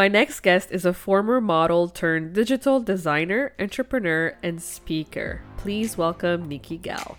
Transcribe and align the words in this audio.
My 0.00 0.08
next 0.08 0.40
guest 0.40 0.72
is 0.72 0.86
a 0.86 0.94
former 0.94 1.42
model 1.42 1.86
turned 1.86 2.32
digital 2.32 2.80
designer, 2.80 3.52
entrepreneur, 3.58 4.34
and 4.42 4.62
speaker. 4.62 5.42
Please 5.58 5.98
welcome 5.98 6.48
Nikki 6.48 6.78
Gal. 6.78 7.18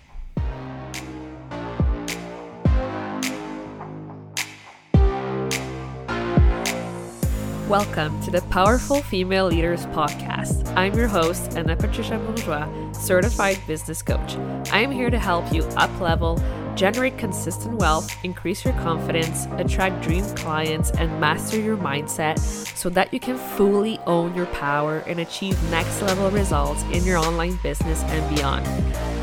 Welcome 7.68 8.20
to 8.22 8.32
the 8.32 8.44
Powerful 8.50 9.00
Female 9.02 9.46
Leaders 9.46 9.86
Podcast. 9.86 10.66
I'm 10.76 10.92
your 10.94 11.06
host, 11.06 11.56
Anna 11.56 11.76
Patricia 11.76 12.18
Bourgeois, 12.18 12.68
certified 12.90 13.60
business 13.68 14.02
coach. 14.02 14.34
I 14.72 14.80
am 14.80 14.90
here 14.90 15.08
to 15.08 15.20
help 15.20 15.52
you 15.52 15.62
up 15.76 16.00
level, 16.00 16.36
generate 16.74 17.18
consistent 17.18 17.78
wealth, 17.78 18.12
increase 18.24 18.64
your 18.64 18.74
confidence, 18.74 19.46
attract 19.58 20.02
dream 20.02 20.24
clients, 20.34 20.90
and 20.92 21.20
master 21.20 21.60
your 21.60 21.76
mindset 21.76 22.38
so 22.76 22.88
that 22.90 23.12
you 23.12 23.20
can 23.20 23.36
fully 23.36 23.98
own 24.06 24.34
your 24.34 24.46
power 24.46 24.98
and 25.06 25.20
achieve 25.20 25.56
next 25.70 26.02
level 26.02 26.30
results 26.30 26.82
in 26.92 27.04
your 27.04 27.18
online 27.18 27.58
business 27.62 28.02
and 28.04 28.34
beyond. 28.34 28.66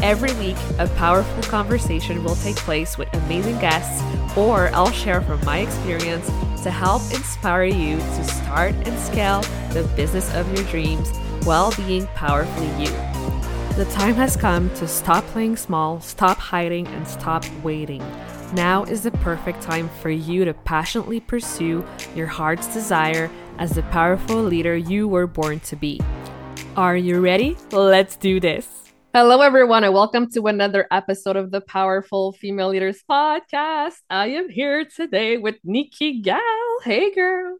Every 0.04 0.34
week, 0.34 0.58
a 0.78 0.88
powerful 0.96 1.44
conversation 1.44 2.24
will 2.24 2.36
take 2.36 2.56
place 2.56 2.98
with 2.98 3.14
amazing 3.14 3.60
guests, 3.60 4.02
or 4.38 4.70
I'll 4.74 4.92
share 4.92 5.22
from 5.22 5.44
my 5.44 5.60
experience 5.60 6.28
to 6.64 6.72
help 6.72 7.02
inspire 7.14 7.64
you 7.64 7.98
to 7.98 8.24
start 8.24 8.76
and 8.86 9.00
scale 9.00 9.42
the 9.74 9.84
business 9.96 10.34
of 10.36 10.48
your 10.56 10.66
dreams 10.68 11.10
while 11.44 11.74
being 11.76 12.08
powerfully 12.08 12.86
you. 12.86 13.09
The 13.80 13.86
time 13.86 14.16
has 14.16 14.36
come 14.36 14.70
to 14.72 14.86
stop 14.90 15.24
playing 15.28 15.56
small, 15.56 16.02
stop 16.02 16.38
hiding, 16.38 16.86
and 16.88 17.08
stop 17.08 17.46
waiting. 17.64 18.04
Now 18.52 18.84
is 18.84 19.04
the 19.04 19.12
perfect 19.12 19.62
time 19.62 19.88
for 20.02 20.10
you 20.10 20.44
to 20.44 20.54
passionately 20.54 21.22
pursue 21.22 21.86
your 22.14 22.28
heart's 22.28 22.68
desire 22.74 23.32
as 23.58 23.72
the 23.72 23.84
powerful 23.84 24.44
leader 24.44 24.76
you 24.76 25.08
were 25.08 25.28
born 25.28 25.62
to 25.62 25.78
be. 25.78 26.02
Are 26.76 26.98
you 26.98 27.22
ready? 27.22 27.56
Let's 27.72 28.18
do 28.18 28.42
this. 28.42 28.68
Hello, 29.14 29.40
everyone, 29.40 29.86
and 29.86 29.94
welcome 29.94 30.30
to 30.32 30.48
another 30.48 30.86
episode 30.92 31.38
of 31.38 31.50
the 31.50 31.62
Powerful 31.62 32.34
Female 32.34 32.72
Leaders 32.72 33.02
Podcast. 33.10 33.96
I 34.10 34.28
am 34.32 34.50
here 34.50 34.84
today 34.94 35.38
with 35.38 35.56
Nikki 35.64 36.20
Gal. 36.22 36.42
Hey, 36.84 37.16
girl. 37.16 37.60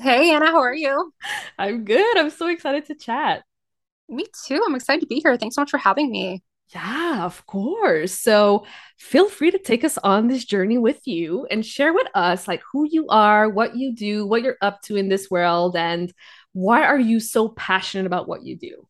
Hey, 0.00 0.32
Anna, 0.32 0.46
how 0.46 0.62
are 0.62 0.74
you? 0.74 1.12
I'm 1.58 1.84
good. 1.84 2.16
I'm 2.16 2.30
so 2.30 2.48
excited 2.48 2.86
to 2.86 2.94
chat. 2.94 3.42
Me 4.08 4.24
too. 4.46 4.62
I'm 4.66 4.74
excited 4.74 5.00
to 5.00 5.06
be 5.06 5.20
here. 5.20 5.36
Thanks 5.36 5.54
so 5.54 5.62
much 5.62 5.70
for 5.70 5.78
having 5.78 6.10
me. 6.10 6.42
Yeah, 6.74 7.24
of 7.24 7.46
course. 7.46 8.12
So 8.12 8.66
feel 8.98 9.28
free 9.28 9.50
to 9.50 9.58
take 9.58 9.84
us 9.84 9.96
on 9.98 10.28
this 10.28 10.44
journey 10.44 10.76
with 10.76 11.06
you 11.06 11.46
and 11.50 11.64
share 11.64 11.94
with 11.94 12.06
us 12.14 12.46
like 12.46 12.62
who 12.72 12.86
you 12.90 13.06
are, 13.08 13.48
what 13.48 13.74
you 13.74 13.94
do, 13.94 14.26
what 14.26 14.42
you're 14.42 14.58
up 14.60 14.82
to 14.82 14.96
in 14.96 15.08
this 15.08 15.30
world, 15.30 15.76
and 15.76 16.12
why 16.52 16.84
are 16.84 16.98
you 16.98 17.20
so 17.20 17.48
passionate 17.48 18.06
about 18.06 18.28
what 18.28 18.42
you 18.42 18.56
do? 18.56 18.86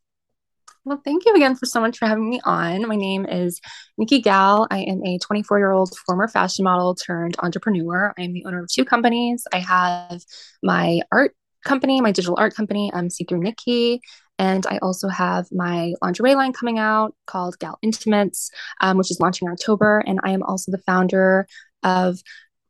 Well, 0.84 1.00
thank 1.05 1.27
you 1.27 1.34
again 1.34 1.55
for 1.55 1.66
so 1.66 1.80
much 1.80 1.98
for 1.98 2.06
having 2.06 2.28
me 2.28 2.41
on. 2.44 2.89
My 2.89 2.96
name 2.96 3.27
is 3.27 3.61
Nikki 3.96 4.22
Gal. 4.22 4.66
I 4.70 4.80
am 4.80 5.05
a 5.05 5.19
24 5.19 5.58
year 5.58 5.70
old 5.70 5.96
former 6.06 6.27
fashion 6.27 6.64
model 6.64 6.94
turned 6.94 7.36
entrepreneur. 7.41 8.12
I 8.19 8.22
am 8.22 8.33
the 8.33 8.44
owner 8.46 8.62
of 8.62 8.70
two 8.72 8.84
companies. 8.84 9.44
I 9.52 9.58
have 9.58 10.22
my 10.62 11.00
art 11.12 11.34
company, 11.64 12.00
my 12.00 12.11
digital 12.11 12.36
art 12.39 12.55
company, 12.55 12.91
um, 12.92 13.11
See 13.11 13.24
Thru 13.24 13.39
Nikki. 13.39 14.00
And 14.39 14.67
I 14.69 14.78
also 14.78 15.08
have 15.08 15.47
my 15.50 15.94
lingerie 16.00 16.34
line 16.34 16.53
coming 16.53 16.78
out 16.78 17.14
called 17.27 17.58
Gal 17.58 17.78
Intimates, 17.83 18.50
um, 18.80 18.97
which 18.97 19.11
is 19.11 19.20
launching 19.20 19.48
in 19.48 19.53
October. 19.53 20.03
And 20.06 20.20
I 20.22 20.30
am 20.30 20.42
also 20.42 20.70
the 20.70 20.78
founder 20.78 21.47
of 21.83 22.20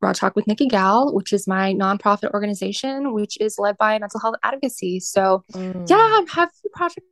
Raw 0.00 0.12
Talk 0.12 0.36
with 0.36 0.46
Nikki 0.46 0.68
Gal, 0.68 1.12
which 1.14 1.32
is 1.32 1.46
my 1.46 1.74
nonprofit 1.74 2.32
organization, 2.32 3.12
which 3.12 3.36
is 3.40 3.58
led 3.58 3.76
by 3.76 3.98
mental 3.98 4.20
health 4.20 4.36
advocacy. 4.42 5.00
So, 5.00 5.44
mm. 5.52 5.88
yeah, 5.88 5.96
I 5.96 6.24
have 6.28 6.48
a 6.48 6.52
few 6.60 6.70
projects 6.74 7.06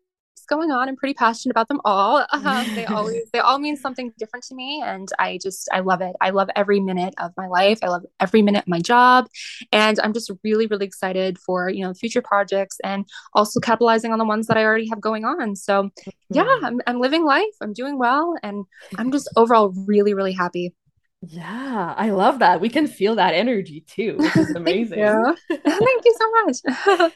going 0.47 0.71
on. 0.71 0.89
I'm 0.89 0.97
pretty 0.97 1.15
passionate 1.15 1.53
about 1.53 1.69
them 1.69 1.81
all. 1.85 2.25
Um, 2.47 2.75
they 2.75 2.85
always 2.87 3.23
they 3.33 3.41
all 3.41 3.59
mean 3.59 3.77
something 3.77 4.13
different 4.19 4.45
to 4.47 4.55
me, 4.55 4.83
and 4.85 5.09
I 5.19 5.39
just 5.43 5.69
I 5.73 5.81
love 5.81 6.01
it. 6.01 6.15
I 6.21 6.31
love 6.31 6.49
every 6.55 6.81
minute 6.81 7.15
of 7.19 7.33
my 7.37 7.49
life. 7.49 7.79
I 7.83 7.89
love 7.89 8.05
every 8.21 8.41
minute 8.43 8.65
of 8.65 8.69
my 8.69 8.79
job, 8.79 9.27
and 9.73 9.99
I'm 10.01 10.13
just 10.13 10.31
really 10.45 10.67
really 10.67 10.87
excited 10.87 11.39
for 11.39 11.69
you 11.69 11.83
know 11.83 11.93
future 11.95 12.23
projects 12.23 12.77
and 12.85 13.05
also 13.33 13.59
capitalizing 13.59 14.13
on 14.13 14.19
the 14.19 14.25
ones 14.25 14.47
that 14.47 14.57
I 14.57 14.65
already 14.65 14.89
have 14.91 15.01
going 15.01 15.25
on. 15.25 15.57
So 15.57 15.91
yeah, 16.31 16.45
mm-hmm. 16.45 16.65
I'm 16.65 16.81
I'm 16.87 17.01
living 17.01 17.25
life. 17.25 17.55
I'm 17.61 17.73
doing 17.73 17.99
well, 17.99 18.37
and 18.43 18.65
I'm 18.97 19.11
just 19.11 19.29
overall 19.37 19.73
really 19.87 20.15
really 20.15 20.33
happy. 20.33 20.75
Yeah, 21.23 21.95
I 21.97 22.11
love 22.11 22.41
that. 22.41 22.61
We 22.61 22.69
can 22.69 22.87
feel 22.87 23.17
that 23.17 23.35
energy 23.35 23.81
too, 23.81 24.17
which 24.19 24.37
is 24.37 24.51
amazing. 24.55 24.99
Thank 25.49 25.49
you, 25.51 25.59
Thank 25.65 26.05
you 26.05 26.15
so 26.19 26.31
much. 26.31 27.13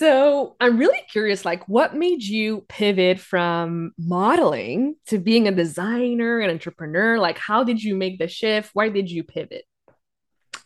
So 0.00 0.56
I'm 0.58 0.78
really 0.78 1.02
curious, 1.12 1.44
like, 1.44 1.68
what 1.68 1.94
made 1.94 2.22
you 2.22 2.64
pivot 2.70 3.20
from 3.20 3.92
modeling 3.98 4.94
to 5.08 5.18
being 5.18 5.46
a 5.46 5.52
designer 5.52 6.40
and 6.40 6.50
entrepreneur? 6.50 7.18
Like, 7.18 7.36
how 7.36 7.64
did 7.64 7.82
you 7.82 7.94
make 7.94 8.18
the 8.18 8.26
shift? 8.26 8.70
Why 8.72 8.88
did 8.88 9.10
you 9.10 9.22
pivot? 9.24 9.64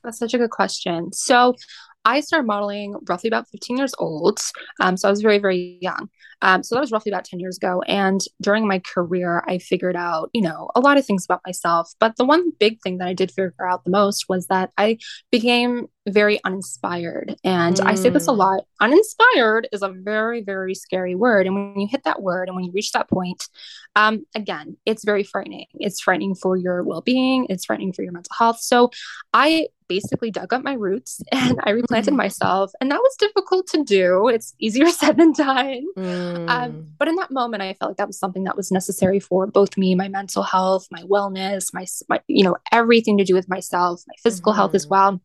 That's 0.05 0.21
such 0.21 0.35
a 0.35 0.39
good 0.39 0.51
question. 0.51 1.13
So 1.13 1.57
I 2.05 2.21
started 2.21 2.47
modeling 2.47 2.95
roughly 3.09 3.27
about 3.27 3.49
15 3.49 3.77
years 3.77 3.93
old. 3.99 4.39
Um, 4.79 4.97
so 4.97 5.09
I 5.09 5.11
was 5.11 5.21
very, 5.21 5.41
very 5.41 5.79
young. 5.81 6.09
Um, 6.41 6.63
so 6.63 6.77
that 6.77 6.83
was 6.83 6.93
roughly 6.93 7.11
about 7.11 7.25
10 7.25 7.41
years 7.41 7.57
ago. 7.57 7.83
And 7.89 8.21
during 8.41 8.69
my 8.69 8.79
career, 8.79 9.43
I 9.49 9.59
figured 9.59 9.97
out, 9.97 10.31
you 10.33 10.43
know, 10.43 10.71
a 10.77 10.81
lot 10.81 10.97
of 10.97 11.07
things 11.07 11.25
about 11.25 11.41
myself. 11.45 11.93
But 11.99 12.15
the 12.19 12.25
one 12.25 12.53
big 12.61 12.81
thing 12.83 12.99
that 12.99 13.09
I 13.09 13.15
did 13.15 13.33
figure 13.33 13.53
out 13.69 13.83
the 13.83 13.91
most 13.91 14.27
was 14.29 14.47
that 14.47 14.71
I 14.79 14.99
became 15.33 15.89
very 16.07 16.43
uninspired. 16.45 17.37
And 17.45 17.77
mm. 17.77 17.87
I 17.87 17.95
say 17.95 18.11
this 18.11 18.29
a 18.29 18.33
mm. 18.33 18.37
lot 18.37 18.65
uninspired 18.81 19.69
is 19.73 19.83
a 19.83 19.89
very, 19.89 20.43
very 20.43 20.75
scary 20.75 21.15
word. 21.15 21.47
And 21.47 21.55
when 21.55 21.81
you 21.81 21.89
hit 21.91 22.05
that 22.05 22.23
word 22.23 22.49
and 22.49 22.57
when 22.57 22.65
you 22.65 22.73
reach 22.73 22.93
that 22.93 23.09
point, 23.09 23.49
um, 23.97 24.27
again, 24.35 24.77
it's 24.85 25.05
very 25.05 25.23
frightening. 25.23 25.67
It's 25.75 26.01
frightening 26.01 26.35
for 26.35 26.57
your 26.57 26.83
well 26.83 27.01
being, 27.01 27.47
it's 27.49 27.65
frightening 27.65 27.93
for 27.93 28.03
your 28.03 28.13
mental 28.13 28.35
health. 28.37 28.61
So 28.61 28.91
I 29.33 29.69
basically 29.89 30.31
dug 30.31 30.53
up 30.53 30.63
my 30.63 30.73
roots 30.73 31.21
and 31.33 31.59
I 31.65 31.71
replanted 31.71 32.15
mm. 32.15 32.19
myself. 32.19 32.73
And 32.81 32.91
that 32.91 33.01
was 33.01 33.17
difficult 33.19 33.67
to 33.69 33.83
do. 33.83 34.29
It's 34.29 34.55
easier 34.59 34.87
said 34.91 35.17
than 35.17 35.33
done. 35.33 35.87
Mm. 35.97 36.51
Um, 36.51 36.87
but 36.99 37.09
in 37.09 37.17
that 37.17 37.31
moment, 37.31 37.63
I 37.63 37.75
felt 37.75 37.91
like 37.91 37.97
that 37.99 38.07
was 38.07 38.19
something 38.19 38.45
that 38.45 38.57
was 38.57 38.71
necessary 38.71 39.21
for 39.21 39.47
both 39.47 39.79
me, 39.79 39.95
my 39.95 40.09
mental 40.09 40.43
health, 40.43 40.87
my 40.91 41.03
wellness, 41.03 41.73
my, 41.73 41.87
my 42.09 42.21
you 42.29 42.45
know, 42.45 42.57
everything 42.73 43.17
to 43.19 43.25
do 43.25 43.35
with 43.35 43.49
myself, 43.49 44.03
my 44.07 44.15
physical 44.23 44.53
mm-hmm. 44.53 44.59
health 44.59 44.75
as 44.75 44.85
mm-hmm. 44.85 44.95
well. 44.95 45.21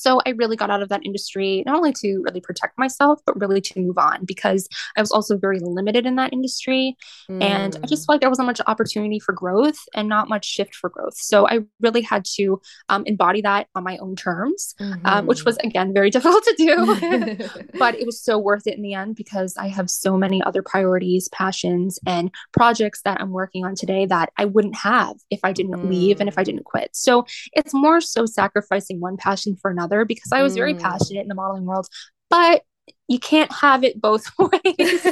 So 0.00 0.20
I 0.26 0.30
really 0.30 0.56
got 0.56 0.70
out 0.70 0.82
of 0.82 0.88
that 0.88 1.04
industry, 1.04 1.62
not 1.66 1.76
only 1.76 1.92
to 1.92 2.22
really 2.24 2.40
protect 2.40 2.78
myself, 2.78 3.20
but 3.26 3.38
really 3.38 3.60
to 3.60 3.80
move 3.80 3.98
on 3.98 4.24
because 4.24 4.68
I 4.96 5.00
was 5.00 5.10
also 5.10 5.36
very 5.36 5.60
limited 5.60 6.06
in 6.06 6.16
that 6.16 6.32
industry. 6.32 6.96
Mm. 7.30 7.42
And 7.42 7.76
I 7.82 7.86
just 7.86 8.02
mm. 8.02 8.06
felt 8.06 8.14
like 8.14 8.20
there 8.20 8.30
wasn't 8.30 8.46
much 8.46 8.60
opportunity 8.66 9.18
for 9.18 9.32
growth 9.32 9.78
and 9.94 10.08
not 10.08 10.28
much 10.28 10.46
shift 10.46 10.74
for 10.74 10.88
growth. 10.88 11.16
So 11.16 11.46
I 11.46 11.60
really 11.80 12.00
had 12.00 12.24
to 12.36 12.60
um, 12.88 13.04
embody 13.04 13.42
that 13.42 13.66
on 13.74 13.84
my 13.84 13.98
own 13.98 14.16
terms, 14.16 14.74
mm-hmm. 14.80 15.04
um, 15.06 15.26
which 15.26 15.44
was, 15.44 15.58
mm-hmm. 15.58 15.68
again, 15.68 15.92
very 15.92 16.10
difficult 16.16 16.44
to 16.44 16.54
do. 16.56 17.68
but 17.78 17.94
it 17.94 18.06
was 18.06 18.22
so 18.22 18.38
worth 18.38 18.66
it 18.66 18.76
in 18.76 18.82
the 18.82 18.94
end 18.94 19.16
because 19.16 19.54
I 19.58 19.68
have 19.68 19.90
so 19.90 20.16
many 20.16 20.42
other 20.42 20.62
priorities, 20.62 21.28
passions, 21.28 21.98
and 22.06 22.30
projects 22.52 23.02
that 23.02 23.20
I'm 23.20 23.32
working 23.32 23.64
on 23.64 23.74
today 23.74 24.06
that 24.06 24.32
I 24.38 24.46
wouldn't 24.46 24.76
have 24.76 25.16
if 25.30 25.40
I 25.42 25.52
didn't 25.52 25.72
mm. 25.72 25.90
leave 25.90 26.20
and 26.20 26.28
if 26.28 26.38
I 26.38 26.42
mm. 26.42 26.46
didn't 26.46 26.64
quit. 26.64 26.90
So 26.94 27.26
it's 27.52 27.74
more 27.74 28.00
so 28.00 28.24
sacrificing 28.24 29.00
one 29.00 29.18
passion 29.18 29.56
for 29.60 29.70
another 29.70 29.89
because 30.04 30.32
I 30.32 30.42
was 30.42 30.54
very 30.54 30.74
mm. 30.74 30.80
passionate 30.80 31.20
in 31.20 31.28
the 31.28 31.34
modeling 31.34 31.64
world, 31.64 31.86
but 32.28 32.62
you 33.08 33.18
can't 33.18 33.52
have 33.52 33.84
it 33.84 34.00
both 34.00 34.24
ways. 34.38 35.06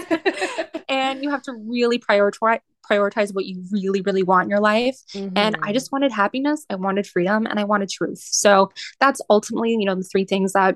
and 0.89 1.23
you 1.23 1.31
have 1.31 1.43
to 1.43 1.53
really 1.53 1.99
prioritize 1.99 2.61
prioritize 2.91 3.35
what 3.35 3.45
you 3.45 3.63
really 3.71 4.01
really 4.01 4.23
want 4.23 4.45
in 4.45 4.51
your 4.51 4.61
life 4.61 4.97
mm-hmm. 5.13 5.37
and 5.37 5.57
i 5.57 5.59
mm-hmm. 5.59 5.73
just 5.75 5.93
wanted 5.93 6.11
happiness 6.11 6.65
i 6.71 6.75
wanted 6.75 7.07
freedom 7.07 7.45
and 7.45 7.61
i 7.61 7.65
wanted 7.65 7.87
truth 7.91 8.19
so 8.19 8.71
that's 8.99 9.21
ultimately 9.29 9.73
you 9.73 9.85
know 9.85 9.95
the 9.95 10.03
three 10.03 10.25
things 10.25 10.55
that 10.55 10.75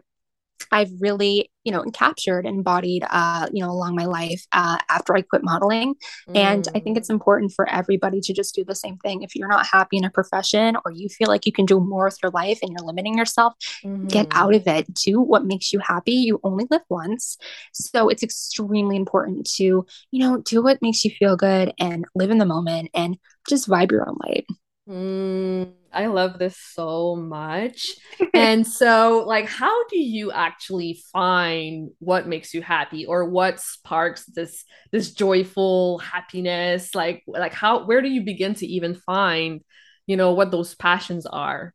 I've 0.71 0.91
really, 1.01 1.51
you 1.65 1.73
know, 1.73 1.85
captured 1.93 2.47
and 2.47 2.59
embodied, 2.59 3.05
uh, 3.09 3.49
you 3.53 3.63
know, 3.63 3.71
along 3.71 3.95
my 3.95 4.05
life 4.05 4.45
uh, 4.53 4.79
after 4.89 5.17
I 5.17 5.23
quit 5.23 5.43
modeling. 5.43 5.95
Mm. 6.29 6.37
And 6.37 6.69
I 6.75 6.81
think 6.81 6.97
it's 6.97 7.09
mm. 7.09 7.15
important 7.15 7.53
for 7.53 7.69
everybody 7.69 8.21
to 8.21 8.33
just 8.33 8.55
do 8.55 8.65
the 8.65 8.75
same 8.75 8.97
thing. 8.99 9.23
If 9.23 9.35
you're 9.35 9.49
not 9.49 9.67
happy 9.67 9.97
in 9.97 10.05
a 10.05 10.11
profession 10.11 10.77
or 10.85 10.93
you 10.93 11.09
feel 11.09 11.29
like 11.29 11.47
you 11.47 11.53
can 11.53 11.67
do 11.67 11.81
more 11.81 12.05
with 12.05 12.19
your 12.23 12.33
life 12.33 12.59
and 12.63 12.71
you're 12.71 12.87
limiting 12.87 13.17
yourself, 13.17 13.55
mm-hmm. 13.85 14.07
get 14.09 14.27
out 14.31 14.55
of 14.55 14.67
it. 14.67 14.93
Do 14.95 15.21
what 15.21 15.45
makes 15.45 15.73
you 15.73 15.79
happy. 15.81 16.13
You 16.13 16.41
only 16.45 16.67
live 16.71 16.83
once. 16.89 17.39
So 17.73 18.09
it's 18.09 18.23
extremely 18.23 18.97
important 18.97 19.49
to, 19.57 19.65
you 19.65 19.87
know, 20.21 20.39
do 20.39 20.63
what 20.63 20.83
makes 20.83 21.05
you 21.05 21.11
feel 21.11 21.37
good 21.37 21.73
and 21.79 22.05
live 22.15 22.31
in 22.31 22.39
the 22.39 22.47
moment 22.47 22.91
and 22.95 23.19
just 23.49 23.69
vibe 23.69 23.91
your 23.91 24.09
own 24.09 24.17
light. 24.25 24.47
Mm, 24.89 25.73
I 25.93 26.07
love 26.07 26.39
this 26.39 26.57
so 26.57 27.17
much. 27.17 27.89
and 28.35 28.67
so, 28.67 29.25
like, 29.27 29.47
how 29.47 29.87
do 29.89 29.99
you 29.99 30.33
actually 30.33 31.03
find 31.13 31.91
what 31.99 32.27
makes 32.27 32.55
you 32.55 32.63
happy 32.63 33.07
or 33.07 33.29
what 33.29 33.61
sparks 33.61 34.25
this 34.27 34.65
this 34.91 35.13
joyful 35.13 35.99
happiness? 35.99 36.95
Like, 36.95 37.23
like 37.27 37.53
how 37.53 37.87
where 37.87 38.03
do 38.03 38.09
you 38.09 38.23
begin 38.23 38.55
to 38.55 38.67
even 38.67 38.95
find, 38.95 39.63
you 40.07 40.17
know, 40.17 40.33
what 40.33 40.51
those 40.51 40.75
passions 40.75 41.27
are? 41.27 41.75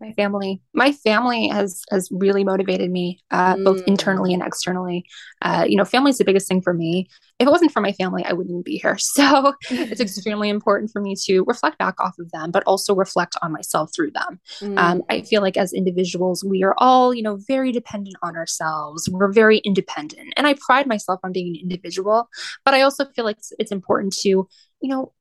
My 0.00 0.12
family 0.12 0.60
my 0.72 0.92
family 0.92 1.48
has 1.48 1.82
has 1.90 2.08
really 2.10 2.44
motivated 2.44 2.90
me 2.90 3.20
uh, 3.30 3.54
mm. 3.54 3.64
both 3.64 3.82
internally 3.86 4.34
and 4.34 4.42
externally. 4.42 5.04
Uh, 5.42 5.64
you 5.68 5.76
know 5.76 5.84
family 5.84 6.10
is 6.10 6.18
the 6.18 6.24
biggest 6.24 6.48
thing 6.48 6.60
for 6.60 6.74
me. 6.74 7.08
If 7.38 7.48
it 7.48 7.50
wasn't 7.50 7.72
for 7.72 7.80
my 7.80 7.92
family 7.92 8.24
i 8.24 8.32
wouldn't 8.32 8.64
be 8.64 8.78
here. 8.78 8.96
So 9.14 9.54
it's 9.70 10.00
extremely 10.08 10.48
important 10.48 10.90
for 10.90 11.00
me 11.00 11.14
to 11.26 11.44
reflect 11.44 11.78
back 11.78 11.94
off 12.00 12.18
of 12.18 12.30
them 12.32 12.50
but 12.50 12.64
also 12.66 12.94
reflect 12.94 13.36
on 13.42 13.52
myself 13.52 13.90
through 13.94 14.10
them. 14.10 14.40
Mm. 14.60 14.78
um, 14.78 15.02
i 15.08 15.22
feel 15.22 15.42
like 15.42 15.56
as 15.56 15.72
individuals 15.72 16.44
we 16.44 16.62
are 16.62 16.74
all 16.78 17.14
you 17.14 17.22
know 17.22 17.38
very 17.46 17.72
dependent 17.72 18.16
on 18.22 18.36
ourselves. 18.36 19.08
We're 19.08 19.32
very 19.32 19.58
independent 19.58 20.34
and 20.36 20.46
i 20.46 20.54
pride 20.66 20.86
myself 20.86 21.20
on 21.22 21.32
being 21.32 21.48
an 21.48 21.56
individual 21.60 22.28
but 22.64 22.74
i 22.74 22.82
also 22.82 23.04
feel 23.14 23.24
like 23.24 23.38
it's, 23.38 23.52
it's 23.58 23.72
important 23.72 24.14
to 24.22 24.28
you 24.84 24.90
know 24.90 25.12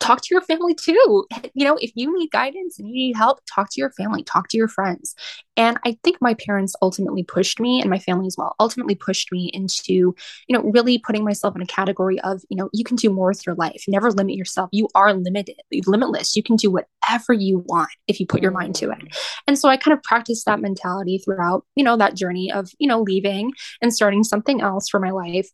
talk 0.00 0.20
to 0.22 0.28
your 0.30 0.42
family 0.42 0.74
too. 0.74 1.26
You 1.54 1.64
know, 1.64 1.76
if 1.80 1.92
you 1.94 2.16
need 2.16 2.30
guidance 2.30 2.78
and 2.78 2.88
you 2.88 2.94
need 2.94 3.16
help, 3.16 3.40
talk 3.52 3.68
to 3.72 3.80
your 3.80 3.90
family, 3.90 4.22
talk 4.22 4.48
to 4.48 4.56
your 4.56 4.68
friends. 4.68 5.14
And 5.56 5.78
I 5.84 5.98
think 6.04 6.18
my 6.20 6.34
parents 6.34 6.74
ultimately 6.80 7.24
pushed 7.24 7.58
me 7.58 7.80
and 7.80 7.90
my 7.90 7.98
family 7.98 8.26
as 8.26 8.36
well, 8.38 8.54
ultimately 8.60 8.94
pushed 8.94 9.32
me 9.32 9.50
into, 9.52 9.92
you 9.92 10.14
know, 10.50 10.62
really 10.62 10.98
putting 10.98 11.24
myself 11.24 11.56
in 11.56 11.62
a 11.62 11.66
category 11.66 12.20
of, 12.20 12.42
you 12.48 12.56
know, 12.56 12.70
you 12.72 12.84
can 12.84 12.96
do 12.96 13.10
more 13.10 13.28
with 13.28 13.44
your 13.44 13.56
life. 13.56 13.84
Never 13.88 14.10
limit 14.12 14.36
yourself. 14.36 14.68
You 14.72 14.88
are 14.94 15.12
limited, 15.14 15.56
limitless. 15.86 16.36
You 16.36 16.42
can 16.42 16.56
do 16.56 16.70
whatever 16.70 17.32
you 17.32 17.64
want 17.66 17.90
if 18.06 18.20
you 18.20 18.26
put 18.26 18.42
your 18.42 18.52
mind 18.52 18.76
to 18.76 18.90
it. 18.90 18.98
And 19.46 19.58
so 19.58 19.68
I 19.68 19.76
kind 19.76 19.96
of 19.96 20.02
practiced 20.02 20.46
that 20.46 20.60
mentality 20.60 21.18
throughout, 21.18 21.64
you 21.74 21.82
know, 21.82 21.96
that 21.96 22.14
journey 22.14 22.52
of, 22.52 22.70
you 22.78 22.86
know, 22.86 23.02
leaving 23.02 23.52
and 23.82 23.92
starting 23.92 24.22
something 24.22 24.60
else 24.60 24.88
for 24.88 25.00
my 25.00 25.10
life 25.10 25.50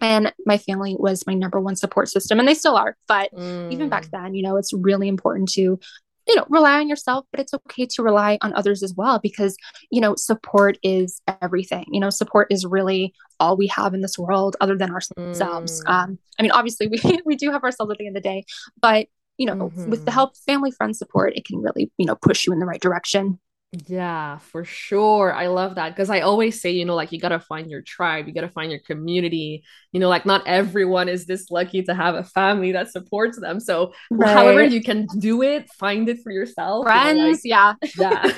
and 0.00 0.32
my 0.46 0.58
family 0.58 0.96
was 0.98 1.26
my 1.26 1.34
number 1.34 1.60
one 1.60 1.76
support 1.76 2.08
system 2.08 2.38
and 2.38 2.48
they 2.48 2.54
still 2.54 2.76
are 2.76 2.96
but 3.08 3.32
mm. 3.32 3.72
even 3.72 3.88
back 3.88 4.06
mm. 4.06 4.10
then 4.10 4.34
you 4.34 4.42
know 4.42 4.56
it's 4.56 4.72
really 4.72 5.08
important 5.08 5.48
to 5.48 5.78
you 6.26 6.36
know 6.36 6.46
rely 6.48 6.78
on 6.78 6.88
yourself 6.88 7.26
but 7.30 7.40
it's 7.40 7.54
okay 7.54 7.86
to 7.86 8.02
rely 8.02 8.38
on 8.40 8.54
others 8.54 8.82
as 8.82 8.94
well 8.94 9.18
because 9.18 9.56
you 9.90 10.00
know 10.00 10.14
support 10.16 10.78
is 10.82 11.20
everything 11.42 11.84
you 11.90 12.00
know 12.00 12.10
support 12.10 12.46
is 12.50 12.64
really 12.64 13.12
all 13.40 13.56
we 13.56 13.66
have 13.66 13.94
in 13.94 14.00
this 14.00 14.18
world 14.18 14.56
other 14.60 14.76
than 14.76 14.90
ourselves 14.90 15.82
mm. 15.84 15.90
um 15.90 16.18
i 16.38 16.42
mean 16.42 16.52
obviously 16.52 16.86
we 16.88 17.00
we 17.24 17.36
do 17.36 17.50
have 17.50 17.64
ourselves 17.64 17.92
at 17.92 17.98
the 17.98 18.06
end 18.06 18.16
of 18.16 18.22
the 18.22 18.28
day 18.28 18.44
but 18.80 19.06
you 19.38 19.46
know 19.46 19.54
mm-hmm. 19.54 19.90
with 19.90 20.04
the 20.04 20.10
mm-hmm. 20.10 20.14
help 20.14 20.36
family 20.36 20.70
friend 20.70 20.96
support 20.96 21.36
it 21.36 21.44
can 21.44 21.60
really 21.60 21.90
you 21.98 22.06
know 22.06 22.14
push 22.14 22.46
you 22.46 22.52
in 22.52 22.58
the 22.58 22.66
right 22.66 22.80
direction 22.80 23.38
yeah, 23.86 24.38
for 24.38 24.64
sure. 24.64 25.32
I 25.32 25.48
love 25.48 25.74
that 25.76 25.90
because 25.90 26.10
I 26.10 26.20
always 26.20 26.60
say, 26.60 26.70
you 26.70 26.84
know, 26.84 26.94
like 26.94 27.12
you 27.12 27.18
got 27.18 27.30
to 27.30 27.40
find 27.40 27.70
your 27.70 27.82
tribe, 27.82 28.26
you 28.26 28.34
got 28.34 28.42
to 28.42 28.48
find 28.48 28.70
your 28.70 28.80
community. 28.80 29.64
You 29.92 30.00
know, 30.00 30.08
like 30.08 30.26
not 30.26 30.46
everyone 30.46 31.08
is 31.08 31.26
this 31.26 31.50
lucky 31.50 31.82
to 31.84 31.94
have 31.94 32.14
a 32.14 32.24
family 32.24 32.72
that 32.72 32.90
supports 32.90 33.38
them. 33.38 33.60
So, 33.60 33.92
right. 34.10 34.32
however 34.32 34.64
you 34.64 34.82
can 34.82 35.06
do 35.18 35.42
it, 35.42 35.70
find 35.72 36.08
it 36.08 36.20
for 36.22 36.30
yourself. 36.30 36.84
Friends, 36.84 37.44
you 37.44 37.50
know, 37.50 37.72
like, 37.72 37.94
yeah. 37.98 38.32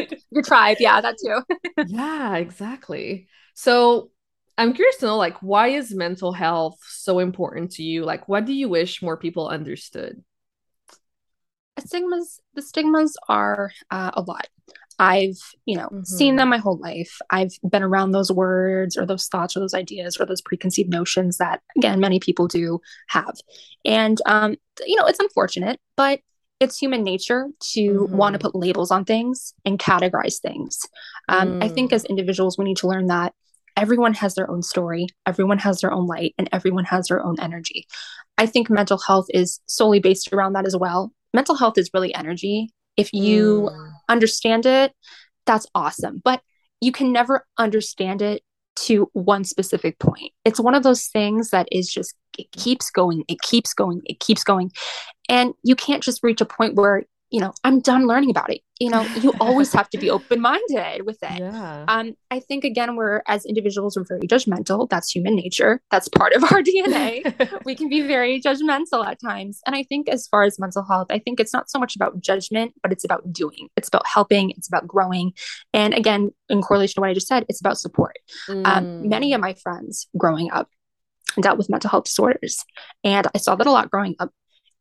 Yeah. 0.00 0.06
your 0.30 0.42
tribe, 0.42 0.78
yeah, 0.80 1.00
that 1.00 1.16
too. 1.22 1.42
yeah, 1.86 2.36
exactly. 2.36 3.28
So, 3.54 4.10
I'm 4.58 4.74
curious 4.74 4.96
to 4.98 5.06
know 5.06 5.16
like 5.16 5.38
why 5.38 5.68
is 5.68 5.94
mental 5.94 6.32
health 6.32 6.78
so 6.86 7.18
important 7.18 7.72
to 7.72 7.82
you? 7.82 8.04
Like 8.04 8.28
what 8.28 8.44
do 8.44 8.52
you 8.52 8.68
wish 8.68 9.02
more 9.02 9.16
people 9.16 9.48
understood? 9.48 10.22
Stigmas 11.80 12.40
the 12.54 12.62
stigmas 12.62 13.16
are 13.28 13.72
uh, 13.90 14.10
a 14.14 14.22
lot 14.22 14.46
i've 14.98 15.38
you 15.64 15.76
know 15.76 15.86
mm-hmm. 15.86 16.02
seen 16.04 16.36
them 16.36 16.48
my 16.48 16.58
whole 16.58 16.76
life 16.78 17.18
i've 17.30 17.52
been 17.68 17.82
around 17.82 18.10
those 18.10 18.30
words 18.30 18.96
or 18.96 19.06
those 19.06 19.26
thoughts 19.26 19.56
or 19.56 19.60
those 19.60 19.74
ideas 19.74 20.16
or 20.18 20.26
those 20.26 20.42
preconceived 20.42 20.90
notions 20.90 21.38
that 21.38 21.60
again 21.76 21.98
many 22.00 22.20
people 22.20 22.46
do 22.46 22.80
have 23.08 23.34
and 23.84 24.20
um 24.26 24.56
you 24.86 24.96
know 24.96 25.06
it's 25.06 25.18
unfortunate 25.18 25.80
but 25.96 26.20
it's 26.60 26.78
human 26.78 27.02
nature 27.02 27.48
to 27.60 27.80
mm-hmm. 27.80 28.16
want 28.16 28.34
to 28.34 28.38
put 28.38 28.54
labels 28.54 28.90
on 28.90 29.04
things 29.04 29.54
and 29.64 29.78
categorize 29.78 30.40
things 30.40 30.78
um, 31.28 31.60
mm. 31.60 31.64
i 31.64 31.68
think 31.68 31.90
mm. 31.90 31.94
as 31.94 32.04
individuals 32.04 32.58
we 32.58 32.64
need 32.64 32.76
to 32.76 32.88
learn 32.88 33.06
that 33.06 33.32
everyone 33.76 34.12
has 34.12 34.34
their 34.34 34.50
own 34.50 34.62
story 34.62 35.06
everyone 35.26 35.58
has 35.58 35.80
their 35.80 35.92
own 35.92 36.06
light 36.06 36.34
and 36.38 36.48
everyone 36.52 36.84
has 36.84 37.08
their 37.08 37.24
own 37.24 37.36
energy 37.40 37.86
i 38.36 38.44
think 38.44 38.68
mental 38.68 38.98
health 38.98 39.26
is 39.30 39.60
solely 39.66 39.98
based 39.98 40.32
around 40.32 40.52
that 40.52 40.66
as 40.66 40.76
well 40.76 41.12
mental 41.32 41.54
health 41.54 41.78
is 41.78 41.90
really 41.94 42.14
energy. 42.14 42.70
If 42.96 43.12
you 43.12 43.70
mm. 43.72 43.92
understand 44.08 44.66
it, 44.66 44.92
that's 45.46 45.66
awesome. 45.74 46.20
But 46.24 46.42
you 46.80 46.92
can 46.92 47.12
never 47.12 47.46
understand 47.58 48.22
it 48.22 48.42
to 48.74 49.08
one 49.12 49.44
specific 49.44 49.98
point. 49.98 50.32
It's 50.44 50.60
one 50.60 50.74
of 50.74 50.82
those 50.82 51.06
things 51.06 51.50
that 51.50 51.68
is 51.70 51.92
just, 51.92 52.14
it 52.38 52.50
keeps 52.52 52.90
going, 52.90 53.24
it 53.28 53.40
keeps 53.42 53.74
going, 53.74 54.00
it 54.04 54.20
keeps 54.20 54.44
going. 54.44 54.70
And 55.28 55.54
you 55.62 55.76
can't 55.76 56.02
just 56.02 56.22
reach 56.22 56.40
a 56.40 56.46
point 56.46 56.74
where 56.74 57.04
you 57.32 57.40
know, 57.40 57.54
I'm 57.64 57.80
done 57.80 58.06
learning 58.06 58.30
about 58.30 58.52
it. 58.52 58.60
You 58.78 58.90
know, 58.90 59.02
you 59.22 59.32
always 59.40 59.72
have 59.72 59.88
to 59.90 59.98
be 59.98 60.10
open 60.16 60.40
minded 60.40 61.06
with 61.06 61.18
it. 61.22 61.40
Yeah. 61.40 61.86
Um, 61.88 62.12
I 62.30 62.40
think 62.40 62.62
again, 62.62 62.94
we're 62.94 63.22
as 63.26 63.46
individuals, 63.46 63.96
we're 63.96 64.04
very 64.04 64.28
judgmental. 64.28 64.88
That's 64.88 65.10
human 65.10 65.34
nature. 65.34 65.80
That's 65.90 66.08
part 66.08 66.34
of 66.34 66.44
our 66.44 66.62
DNA. 66.62 67.64
we 67.64 67.74
can 67.74 67.88
be 67.88 68.02
very 68.02 68.40
judgmental 68.40 69.06
at 69.06 69.18
times. 69.18 69.60
And 69.66 69.74
I 69.74 69.82
think 69.82 70.10
as 70.10 70.28
far 70.28 70.42
as 70.42 70.58
mental 70.58 70.84
health, 70.84 71.06
I 71.10 71.18
think 71.18 71.40
it's 71.40 71.54
not 71.54 71.70
so 71.70 71.78
much 71.78 71.96
about 71.96 72.20
judgment, 72.20 72.74
but 72.82 72.92
it's 72.92 73.04
about 73.04 73.32
doing. 73.32 73.68
It's 73.76 73.88
about 73.88 74.06
helping. 74.06 74.50
It's 74.50 74.68
about 74.68 74.86
growing. 74.86 75.32
And 75.72 75.94
again, 75.94 76.32
in 76.50 76.60
correlation 76.60 76.96
to 76.96 77.00
what 77.00 77.10
I 77.10 77.14
just 77.14 77.28
said, 77.28 77.46
it's 77.48 77.60
about 77.60 77.78
support. 77.78 78.18
Mm. 78.46 78.66
Um, 78.66 79.08
many 79.08 79.32
mm. 79.32 79.36
of 79.36 79.40
my 79.40 79.54
friends 79.54 80.06
growing 80.18 80.50
up 80.50 80.68
dealt 81.40 81.56
with 81.56 81.70
mental 81.70 81.88
health 81.88 82.04
disorders. 82.04 82.62
And 83.04 83.26
I 83.34 83.38
saw 83.38 83.54
that 83.56 83.66
a 83.66 83.72
lot 83.72 83.90
growing 83.90 84.16
up. 84.18 84.30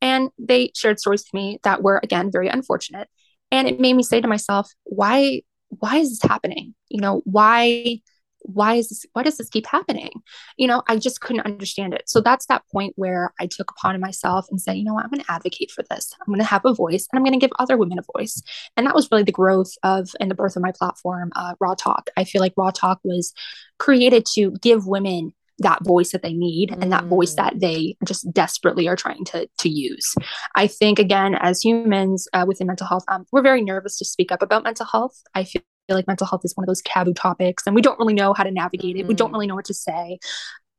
And 0.01 0.29
they 0.37 0.71
shared 0.75 0.99
stories 0.99 1.23
to 1.23 1.35
me 1.35 1.59
that 1.63 1.83
were, 1.83 1.99
again, 2.03 2.31
very 2.31 2.47
unfortunate. 2.47 3.07
And 3.51 3.67
it 3.67 3.79
made 3.79 3.93
me 3.93 4.03
say 4.03 4.21
to 4.21 4.27
myself, 4.27 4.71
why, 4.83 5.41
why 5.69 5.97
is 5.97 6.09
this 6.09 6.29
happening? 6.29 6.73
You 6.89 7.01
know, 7.01 7.21
why, 7.25 8.01
why 8.43 8.75
is 8.75 8.89
this, 8.89 9.05
why 9.13 9.23
does 9.23 9.37
this 9.37 9.49
keep 9.49 9.67
happening? 9.67 10.09
You 10.57 10.67
know, 10.67 10.81
I 10.87 10.97
just 10.97 11.21
couldn't 11.21 11.45
understand 11.45 11.93
it. 11.93 12.03
So 12.07 12.21
that's 12.21 12.47
that 12.47 12.63
point 12.71 12.93
where 12.95 13.33
I 13.39 13.47
took 13.47 13.69
upon 13.71 13.99
myself 13.99 14.47
and 14.49 14.59
said, 14.59 14.77
you 14.77 14.83
know 14.83 14.93
what, 14.93 15.03
I'm 15.03 15.11
going 15.11 15.23
to 15.23 15.31
advocate 15.31 15.69
for 15.69 15.83
this. 15.89 16.13
I'm 16.19 16.27
going 16.27 16.39
to 16.39 16.45
have 16.45 16.65
a 16.65 16.73
voice 16.73 17.07
and 17.11 17.19
I'm 17.19 17.23
going 17.23 17.39
to 17.39 17.43
give 17.43 17.55
other 17.59 17.77
women 17.77 17.99
a 17.99 18.17
voice. 18.17 18.41
And 18.75 18.87
that 18.87 18.95
was 18.95 19.09
really 19.11 19.23
the 19.23 19.31
growth 19.31 19.73
of 19.83 20.09
and 20.19 20.31
the 20.31 20.35
birth 20.35 20.55
of 20.55 20.63
my 20.63 20.71
platform, 20.71 21.31
uh, 21.35 21.55
Raw 21.59 21.75
Talk. 21.75 22.09
I 22.17 22.23
feel 22.23 22.41
like 22.41 22.53
Raw 22.57 22.71
Talk 22.71 22.99
was 23.03 23.33
created 23.77 24.25
to 24.33 24.51
give 24.61 24.87
women 24.87 25.33
that 25.59 25.83
voice 25.83 26.11
that 26.11 26.23
they 26.23 26.33
need 26.33 26.69
mm. 26.69 26.81
and 26.81 26.91
that 26.91 27.05
voice 27.05 27.35
that 27.35 27.59
they 27.59 27.95
just 28.05 28.31
desperately 28.31 28.87
are 28.87 28.95
trying 28.95 29.23
to 29.25 29.47
to 29.59 29.69
use. 29.69 30.15
I 30.55 30.67
think 30.67 30.99
again, 30.99 31.35
as 31.39 31.61
humans 31.61 32.27
uh, 32.33 32.45
within 32.47 32.67
mental 32.67 32.87
health, 32.87 33.03
um, 33.07 33.25
we're 33.31 33.41
very 33.41 33.61
nervous 33.61 33.97
to 33.97 34.05
speak 34.05 34.31
up 34.31 34.41
about 34.41 34.63
mental 34.63 34.85
health. 34.85 35.21
I 35.35 35.43
feel 35.43 35.61
like 35.89 36.07
mental 36.07 36.27
health 36.27 36.41
is 36.43 36.55
one 36.55 36.63
of 36.63 36.67
those 36.67 36.81
taboo 36.81 37.13
topics, 37.13 37.63
and 37.65 37.75
we 37.75 37.81
don't 37.81 37.99
really 37.99 38.13
know 38.13 38.33
how 38.33 38.43
to 38.43 38.51
navigate 38.51 38.95
it. 38.97 39.05
Mm. 39.05 39.09
We 39.09 39.13
don't 39.13 39.29
mm. 39.29 39.33
really 39.33 39.47
know 39.47 39.55
what 39.55 39.65
to 39.65 39.73
say. 39.73 40.19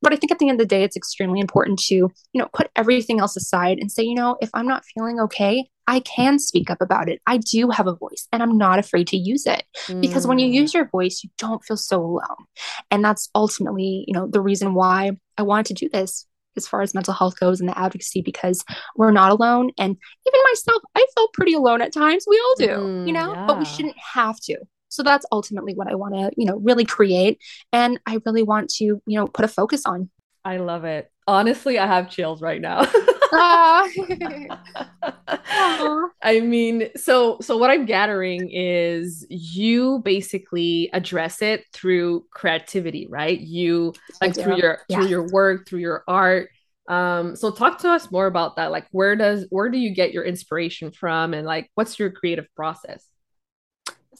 But 0.02 0.12
I 0.12 0.16
think 0.16 0.32
at 0.32 0.38
the 0.38 0.48
end 0.48 0.60
of 0.60 0.68
the 0.68 0.74
day, 0.74 0.82
it's 0.82 0.96
extremely 0.96 1.40
important 1.40 1.78
to, 1.86 1.94
you 1.94 2.10
know, 2.34 2.48
put 2.52 2.70
everything 2.76 3.20
else 3.20 3.36
aside 3.36 3.78
and 3.78 3.90
say, 3.90 4.02
you 4.02 4.14
know, 4.14 4.36
if 4.40 4.50
I'm 4.52 4.66
not 4.66 4.84
feeling 4.84 5.20
okay, 5.20 5.68
I 5.86 6.00
can 6.00 6.38
speak 6.38 6.70
up 6.70 6.80
about 6.80 7.08
it. 7.08 7.20
I 7.26 7.38
do 7.38 7.70
have 7.70 7.86
a 7.86 7.94
voice 7.94 8.28
and 8.32 8.42
I'm 8.42 8.56
not 8.56 8.78
afraid 8.78 9.08
to 9.08 9.16
use 9.16 9.46
it 9.46 9.64
mm. 9.86 10.00
because 10.00 10.26
when 10.26 10.38
you 10.38 10.48
mm. 10.48 10.54
use 10.54 10.74
your 10.74 10.88
voice, 10.88 11.22
you 11.24 11.30
don't 11.38 11.64
feel 11.64 11.76
so 11.76 12.00
alone. 12.00 12.44
And 12.90 13.04
that's 13.04 13.30
ultimately, 13.34 14.04
you 14.06 14.14
know, 14.14 14.26
the 14.26 14.40
reason 14.40 14.74
why 14.74 15.12
I 15.38 15.42
wanted 15.42 15.66
to 15.66 15.84
do 15.84 15.88
this 15.88 16.26
as 16.56 16.68
far 16.68 16.82
as 16.82 16.94
mental 16.94 17.14
health 17.14 17.38
goes 17.38 17.60
and 17.60 17.68
the 17.68 17.78
advocacy 17.78 18.22
because 18.22 18.64
we're 18.96 19.10
not 19.10 19.32
alone. 19.32 19.70
And 19.78 19.96
even 20.26 20.40
myself, 20.50 20.82
I 20.94 21.06
felt 21.14 21.32
pretty 21.32 21.54
alone 21.54 21.80
at 21.80 21.92
times. 21.92 22.24
We 22.28 22.40
all 22.44 22.54
do, 22.58 22.82
mm, 22.82 23.06
you 23.06 23.12
know, 23.12 23.32
yeah. 23.32 23.46
but 23.46 23.58
we 23.58 23.64
shouldn't 23.64 23.96
have 24.14 24.38
to. 24.40 24.58
So 24.92 25.02
that's 25.02 25.24
ultimately 25.32 25.74
what 25.74 25.88
I 25.88 25.94
want 25.94 26.14
to, 26.14 26.30
you 26.36 26.44
know, 26.44 26.58
really 26.58 26.84
create. 26.84 27.40
And 27.72 27.98
I 28.06 28.20
really 28.26 28.42
want 28.42 28.68
to, 28.74 28.84
you 28.84 29.02
know, 29.06 29.26
put 29.26 29.44
a 29.44 29.48
focus 29.48 29.86
on. 29.86 30.10
I 30.44 30.58
love 30.58 30.84
it. 30.84 31.10
Honestly, 31.26 31.78
I 31.78 31.86
have 31.86 32.10
chills 32.10 32.42
right 32.42 32.60
now. 32.60 32.82
I 36.22 36.40
mean, 36.42 36.88
so 36.96 37.38
so 37.40 37.56
what 37.56 37.70
I'm 37.70 37.86
gathering 37.86 38.50
is 38.50 39.24
you 39.30 40.00
basically 40.04 40.90
address 40.92 41.40
it 41.40 41.64
through 41.72 42.26
creativity, 42.30 43.06
right? 43.08 43.40
You 43.40 43.94
like 44.20 44.34
through 44.34 44.56
your 44.56 44.80
yeah. 44.88 44.96
through 44.96 45.06
your 45.06 45.30
work, 45.30 45.66
through 45.66 45.78
your 45.78 46.04
art. 46.06 46.50
Um, 46.88 47.36
so 47.36 47.50
talk 47.50 47.78
to 47.78 47.90
us 47.90 48.10
more 48.10 48.26
about 48.26 48.56
that. 48.56 48.72
Like 48.72 48.88
where 48.90 49.16
does 49.16 49.46
where 49.48 49.70
do 49.70 49.78
you 49.78 49.94
get 49.94 50.12
your 50.12 50.24
inspiration 50.24 50.90
from 50.90 51.32
and 51.32 51.46
like 51.46 51.70
what's 51.76 51.98
your 51.98 52.10
creative 52.10 52.46
process? 52.54 53.06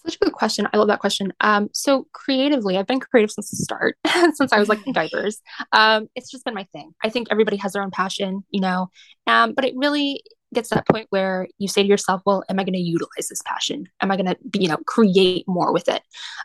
Such 0.05 0.17
a 0.17 0.25
good 0.25 0.33
question. 0.33 0.69
I 0.73 0.77
love 0.77 0.89
that 0.89 1.01
question. 1.01 1.33
Um, 1.41 1.69
so 1.73 2.07
creatively, 2.13 2.77
I've 2.77 2.87
been 2.87 3.01
creative 3.01 3.31
since 3.31 3.51
the 3.51 3.57
start, 3.57 3.97
since 4.35 4.53
I 4.53 4.59
was 4.59 4.69
like 4.69 4.87
in 4.87 4.93
diapers. 4.93 5.41
Um, 5.73 6.09
it's 6.15 6.31
just 6.31 6.45
been 6.45 6.55
my 6.55 6.67
thing. 6.73 6.93
I 7.03 7.09
think 7.09 7.29
everybody 7.31 7.57
has 7.59 7.73
their 7.73 7.83
own 7.83 7.91
passion, 7.91 8.45
you 8.51 8.61
know. 8.61 8.91
Um, 9.27 9.55
but 9.55 9.65
it 9.65 9.75
really 9.77 10.23
gets 10.55 10.69
that 10.71 10.87
point 10.87 11.07
where 11.11 11.49
you 11.59 11.69
say 11.69 11.83
to 11.83 11.89
yourself, 11.89 12.23
"Well, 12.27 12.45
am 12.49 12.59
I 12.59 12.65
going 12.65 12.75
to 12.75 12.81
utilize 12.81 13.29
this 13.29 13.43
passion? 13.45 13.89
Am 14.01 14.11
I 14.11 14.17
going 14.17 14.27
to, 14.27 14.37
you 14.59 14.69
know, 14.69 14.79
create 14.87 15.45
more 15.47 15.73
with 15.73 15.89
it?" 15.89 16.03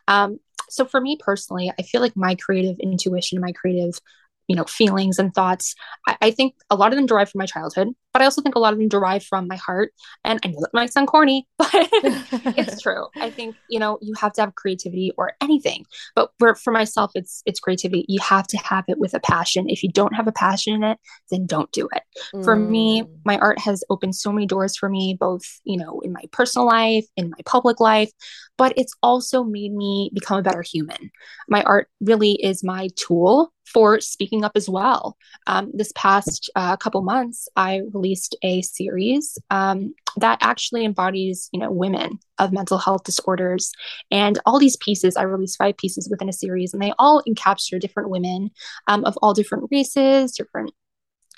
Um, 0.07 0.39
so 0.69 0.85
for 0.85 0.99
me 0.99 1.17
personally, 1.19 1.71
I 1.77 1.81
feel 1.81 2.01
like 2.01 2.15
my 2.15 2.35
creative 2.35 2.77
intuition, 2.79 3.41
my 3.41 3.51
creative 3.51 3.99
you 4.47 4.55
know, 4.55 4.63
feelings 4.65 5.19
and 5.19 5.33
thoughts, 5.33 5.75
I, 6.07 6.17
I 6.21 6.31
think 6.31 6.55
a 6.69 6.75
lot 6.75 6.91
of 6.91 6.97
them 6.97 7.05
derive 7.05 7.29
from 7.29 7.39
my 7.39 7.45
childhood, 7.45 7.89
but 8.13 8.21
I 8.21 8.25
also 8.25 8.41
think 8.41 8.55
a 8.55 8.59
lot 8.59 8.73
of 8.73 8.79
them 8.79 8.87
derive 8.87 9.23
from 9.23 9.47
my 9.47 9.57
heart. 9.57 9.91
And 10.23 10.39
I 10.43 10.47
know 10.47 10.59
that 10.61 10.73
might 10.73 10.91
sound 10.91 11.07
corny, 11.07 11.47
but 11.57 11.69
it's 11.71 12.81
true. 12.81 13.05
I 13.15 13.29
think, 13.29 13.55
you 13.69 13.79
know, 13.79 13.99
you 14.01 14.13
have 14.19 14.33
to 14.33 14.41
have 14.41 14.55
creativity 14.55 15.11
or 15.17 15.33
anything. 15.41 15.85
But 16.15 16.31
for, 16.39 16.55
for 16.55 16.71
myself, 16.71 17.11
it's 17.13 17.43
it's 17.45 17.59
creativity. 17.59 18.05
You 18.07 18.19
have 18.21 18.47
to 18.47 18.57
have 18.57 18.85
it 18.87 18.97
with 18.97 19.13
a 19.13 19.19
passion. 19.19 19.69
If 19.69 19.83
you 19.83 19.91
don't 19.91 20.15
have 20.15 20.27
a 20.27 20.31
passion 20.31 20.73
in 20.73 20.83
it, 20.83 20.97
then 21.29 21.45
don't 21.45 21.71
do 21.71 21.87
it. 21.93 22.03
Mm. 22.33 22.43
For 22.43 22.55
me, 22.55 23.03
mm. 23.03 23.09
my 23.25 23.37
art 23.37 23.59
has 23.59 23.83
opened 23.89 24.15
so 24.15 24.31
many 24.31 24.47
doors 24.47 24.75
for 24.75 24.89
me, 24.89 25.15
both, 25.19 25.43
you 25.63 25.77
know, 25.77 25.99
in 25.99 26.11
my 26.13 26.23
personal 26.31 26.65
life, 26.65 27.05
in 27.17 27.29
my 27.29 27.39
public 27.45 27.79
life, 27.79 28.11
but 28.57 28.73
it's 28.77 28.95
also 29.03 29.43
made 29.43 29.73
me 29.73 30.09
become 30.13 30.39
a 30.39 30.43
better 30.43 30.63
human. 30.63 31.11
My 31.47 31.61
art 31.63 31.89
really 32.01 32.33
is 32.33 32.63
my 32.63 32.89
tool 32.95 33.53
for 33.73 33.99
speaking 33.99 34.43
up 34.43 34.53
as 34.55 34.69
well. 34.69 35.17
Um, 35.45 35.71
this 35.73 35.91
past 35.95 36.49
uh, 36.55 36.77
couple 36.77 37.01
months, 37.01 37.47
I 37.55 37.81
released 37.93 38.35
a 38.41 38.61
series 38.61 39.37
um, 39.49 39.93
that 40.17 40.39
actually 40.41 40.85
embodies, 40.85 41.49
you 41.51 41.59
know, 41.59 41.71
women 41.71 42.19
of 42.39 42.53
mental 42.53 42.77
health 42.77 43.03
disorders, 43.03 43.71
and 44.09 44.39
all 44.45 44.59
these 44.59 44.77
pieces. 44.77 45.17
I 45.17 45.23
released 45.23 45.57
five 45.57 45.77
pieces 45.77 46.07
within 46.09 46.29
a 46.29 46.33
series, 46.33 46.73
and 46.73 46.81
they 46.81 46.93
all 46.97 47.21
encapture 47.27 47.79
different 47.79 48.09
women 48.09 48.51
um, 48.87 49.03
of 49.05 49.17
all 49.21 49.33
different 49.33 49.65
races, 49.71 50.31
different, 50.31 50.71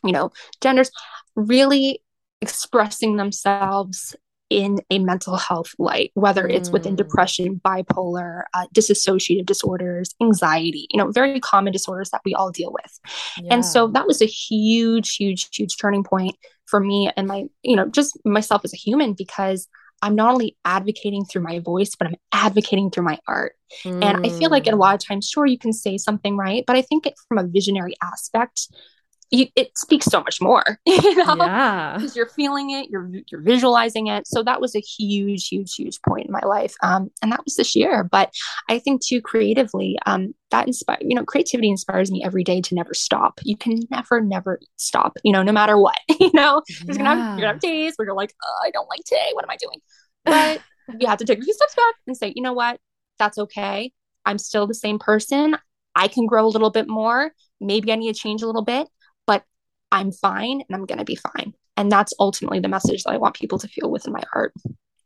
you 0.04 0.12
know, 0.12 0.32
genders, 0.62 0.92
really 1.36 2.02
expressing 2.42 3.18
themselves 3.18 4.16
in 4.50 4.80
a 4.90 5.00
mental 5.00 5.38
health 5.38 5.74
light, 5.78 6.12
whether 6.16 6.48
it's 6.48 6.72
within 6.72 6.94
mm. 6.94 6.98
depression, 6.98 7.62
bipolar, 7.64 8.44
uh, 8.54 8.66
dissociative 8.74 9.46
disorders, 9.46 10.16
anxiety, 10.22 10.88
you 10.90 10.98
know, 10.98 11.12
very 11.12 11.40
common 11.40 11.72
disorders 11.72 12.10
that 12.10 12.22
we 12.26 12.34
all 12.34 12.52
deal 12.52 12.72
with. 12.72 13.00
Yeah. 13.42 13.54
And 13.54 13.66
so 13.66 13.88
that 13.88 14.08
was 14.08 14.22
a 14.22 14.26
huge, 14.26 15.16
huge, 15.16 15.56
huge 15.56 15.78
turning 15.78 16.04
point 16.04 16.36
for 16.66 16.80
me 16.80 17.12
and 17.16 17.28
my, 17.28 17.46
you 17.62 17.76
know, 17.76 17.88
just 17.88 18.18
myself 18.26 18.62
as 18.64 18.74
a 18.74 18.78
human 18.78 19.14
because 19.14 19.68
I'm 20.02 20.16
not 20.16 20.32
only 20.32 20.56
advocating 20.66 21.26
through 21.26 21.44
my 21.44 21.60
voice, 21.60 21.96
but 21.96 22.08
I'm 22.08 22.16
advocating 22.32 22.90
through 22.90 23.04
my 23.04 23.20
art. 23.28 23.54
Mm. 23.84 24.04
And 24.04 24.26
I 24.26 24.30
feel 24.30 24.50
like 24.50 24.68
a 24.68 24.76
lot 24.76 24.96
of 24.96 25.06
times, 25.06 25.28
sure, 25.28 25.46
you 25.46 25.58
can 25.58 25.74
say 25.74 25.98
something 25.98 26.38
right, 26.38 26.64
but 26.66 26.76
I 26.76 26.82
think 26.82 27.06
it, 27.06 27.16
from 27.28 27.38
a 27.38 27.48
visionary 27.48 27.96
aspect, 28.02 28.70
you, 29.32 29.48
it 29.56 29.78
speaks 29.78 30.06
so 30.06 30.20
much 30.22 30.42
more 30.42 30.64
you 30.86 31.16
know? 31.16 31.36
Yeah. 31.38 31.94
Because 31.96 32.16
you're 32.16 32.30
feeling 32.30 32.72
it 32.72 32.90
you're 32.90 33.10
you're 33.32 33.42
visualizing 33.42 34.08
it. 34.08 34.28
So 34.28 34.44
that 34.44 34.62
was 34.62 34.76
a 34.76 34.80
huge 34.80 35.48
huge 35.48 35.76
huge 35.76 36.00
point 36.08 36.28
in 36.28 36.32
my 36.32 36.42
life 36.42 36.74
um 36.84 37.10
and 37.22 37.32
that 37.32 37.44
was 37.46 37.56
this 37.56 37.76
year. 37.76 38.04
But 38.04 38.34
i 38.68 38.80
think 38.80 39.02
too 39.04 39.22
creatively 39.22 39.98
um 40.06 40.34
that 40.52 40.68
inspire 40.68 40.98
you 41.02 41.16
know 41.16 41.24
creativity 41.24 41.70
inspires 41.70 42.12
me 42.12 42.24
every 42.24 42.44
day 42.44 42.62
to 42.62 42.76
never 42.76 42.94
stop. 42.94 43.40
You 43.44 43.58
can 43.58 43.80
never 43.92 44.22
never 44.22 44.60
stop 44.78 45.18
you 45.24 45.32
know 45.32 45.44
no 45.44 45.52
matter 45.52 45.78
what 45.78 46.00
you 46.20 46.32
know? 46.34 46.62
Yeah. 46.68 46.76
there's 46.86 46.98
gonna 46.98 47.10
have, 47.10 47.40
you're 47.40 47.48
gonna 47.48 47.54
have 47.54 47.60
days 47.60 47.94
where 47.96 48.08
you're 48.08 48.16
like 48.16 48.34
oh, 48.44 48.62
i 48.66 48.72
don't 48.72 48.90
like 48.90 49.02
today. 49.06 49.30
What 49.34 49.44
am 49.44 49.52
i 49.52 49.58
doing? 49.58 49.80
But 50.26 50.62
you 51.00 51.08
have 51.08 51.20
to 51.20 51.26
take 51.26 51.40
a 51.40 51.42
few 51.44 51.54
steps 51.54 51.76
back 51.76 51.96
and 52.08 52.18
say 52.18 52.34
you 52.36 52.42
know 52.42 52.54
what? 52.54 52.80
That's 53.20 53.38
okay. 53.38 53.92
I'm 54.26 54.38
still 54.38 54.68
the 54.68 54.74
same 54.74 55.00
person. 55.00 55.58
I 55.96 56.08
can 56.08 56.26
grow 56.26 56.46
a 56.46 56.48
little 56.48 56.70
bit 56.70 56.88
more. 56.88 57.32
Maybe 57.62 57.92
i 57.92 57.96
need 57.96 58.14
to 58.14 58.20
change 58.20 58.42
a 58.42 58.46
little 58.46 58.64
bit 58.64 58.88
I'm 59.92 60.12
fine 60.12 60.64
and 60.68 60.76
I'm 60.76 60.86
going 60.86 61.00
to 61.00 61.06
be 61.06 61.16
fine. 61.16 61.54
And 61.78 61.92
that's 61.92 62.14
ultimately 62.20 62.60
the 62.60 62.68
message 62.68 63.04
that 63.04 63.12
I 63.12 63.18
want 63.18 63.36
people 63.36 63.58
to 63.60 63.68
feel 63.68 63.90
within 63.90 64.14
my 64.14 64.24
art. 64.34 64.54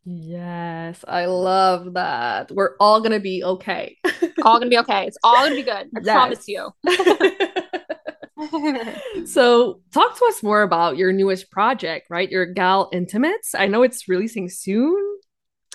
Yes, 0.05 1.03
I 1.07 1.25
love 1.25 1.93
that. 1.93 2.51
We're 2.51 2.75
all 2.79 2.99
going 2.99 3.11
to 3.11 3.19
be 3.19 3.43
okay. 3.43 3.97
all 4.43 4.59
going 4.59 4.69
to 4.69 4.69
be 4.69 4.79
okay. 4.79 5.07
It's 5.07 5.17
all 5.23 5.47
going 5.47 5.51
to 5.51 5.55
be 5.55 5.63
good. 5.63 5.89
I 5.95 5.99
yes. 6.01 6.13
promise 6.13 6.47
you. 6.47 6.71
so, 9.25 9.79
talk 9.91 10.17
to 10.17 10.25
us 10.25 10.43
more 10.43 10.63
about 10.63 10.97
your 10.97 11.13
newest 11.13 11.51
project, 11.51 12.07
right? 12.09 12.29
Your 12.29 12.45
Gal 12.45 12.89
Intimates. 12.91 13.55
I 13.55 13.67
know 13.67 13.83
it's 13.83 14.09
releasing 14.09 14.49
soon. 14.49 15.12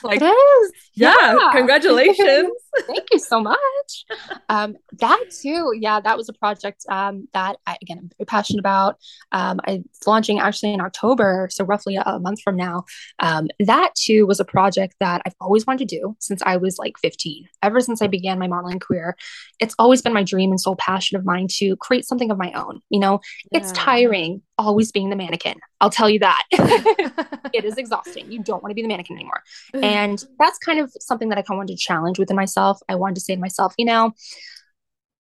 Like, 0.02 0.20
it 0.20 0.24
is. 0.24 0.72
Yeah. 0.94 1.14
yeah. 1.18 1.50
Congratulations. 1.52 2.50
Thank 2.86 3.08
you 3.12 3.18
so 3.18 3.40
much. 3.40 4.04
Um, 4.48 4.76
that 4.98 5.24
too. 5.30 5.72
Yeah, 5.78 6.00
that 6.00 6.16
was 6.16 6.28
a 6.28 6.32
project 6.32 6.84
um, 6.88 7.28
that 7.32 7.56
I, 7.66 7.76
again, 7.82 7.98
I'm 7.98 8.10
very 8.18 8.26
passionate 8.26 8.60
about. 8.60 8.96
Um, 9.32 9.60
I, 9.66 9.82
it's 9.84 10.06
launching 10.06 10.38
actually 10.38 10.72
in 10.72 10.80
October, 10.80 11.48
so 11.50 11.64
roughly 11.64 11.96
a, 11.96 12.02
a 12.02 12.20
month 12.20 12.40
from 12.42 12.56
now. 12.56 12.84
Um, 13.20 13.48
that 13.60 13.94
too 13.94 14.26
was 14.26 14.40
a 14.40 14.44
project 14.44 14.94
that 15.00 15.22
I've 15.26 15.34
always 15.40 15.66
wanted 15.66 15.88
to 15.88 15.96
do 15.96 16.16
since 16.20 16.42
I 16.44 16.56
was 16.56 16.78
like 16.78 16.98
15. 16.98 17.48
Ever 17.62 17.80
since 17.80 18.02
I 18.02 18.06
began 18.06 18.38
my 18.38 18.46
modeling 18.46 18.80
career, 18.80 19.16
it's 19.60 19.74
always 19.78 20.02
been 20.02 20.12
my 20.12 20.24
dream 20.24 20.50
and 20.50 20.60
sole 20.60 20.76
passion 20.76 21.16
of 21.16 21.24
mine 21.24 21.48
to 21.58 21.76
create 21.76 22.06
something 22.06 22.30
of 22.30 22.38
my 22.38 22.52
own. 22.52 22.80
You 22.90 23.00
know, 23.00 23.20
yeah. 23.50 23.60
it's 23.60 23.72
tiring 23.72 24.42
always 24.58 24.92
being 24.92 25.10
the 25.10 25.16
mannequin. 25.16 25.58
I'll 25.80 25.90
tell 25.90 26.10
you 26.10 26.18
that. 26.18 26.42
it 27.52 27.64
is 27.64 27.74
exhausting. 27.78 28.30
You 28.30 28.42
don't 28.42 28.62
want 28.62 28.70
to 28.70 28.74
be 28.74 28.82
the 28.82 28.88
mannequin 28.88 29.16
anymore. 29.16 29.42
And 29.72 30.22
that's 30.38 30.58
kind 30.58 30.80
of 30.80 30.92
something 31.00 31.28
that 31.28 31.38
I 31.38 31.42
kind 31.42 31.56
of 31.56 31.58
wanted 31.58 31.76
to 31.76 31.82
challenge 31.82 32.18
within 32.18 32.36
myself. 32.36 32.80
I 32.88 32.96
wanted 32.96 33.14
to 33.14 33.20
say 33.20 33.34
to 33.34 33.40
myself, 33.40 33.74
you 33.78 33.84
know, 33.84 34.12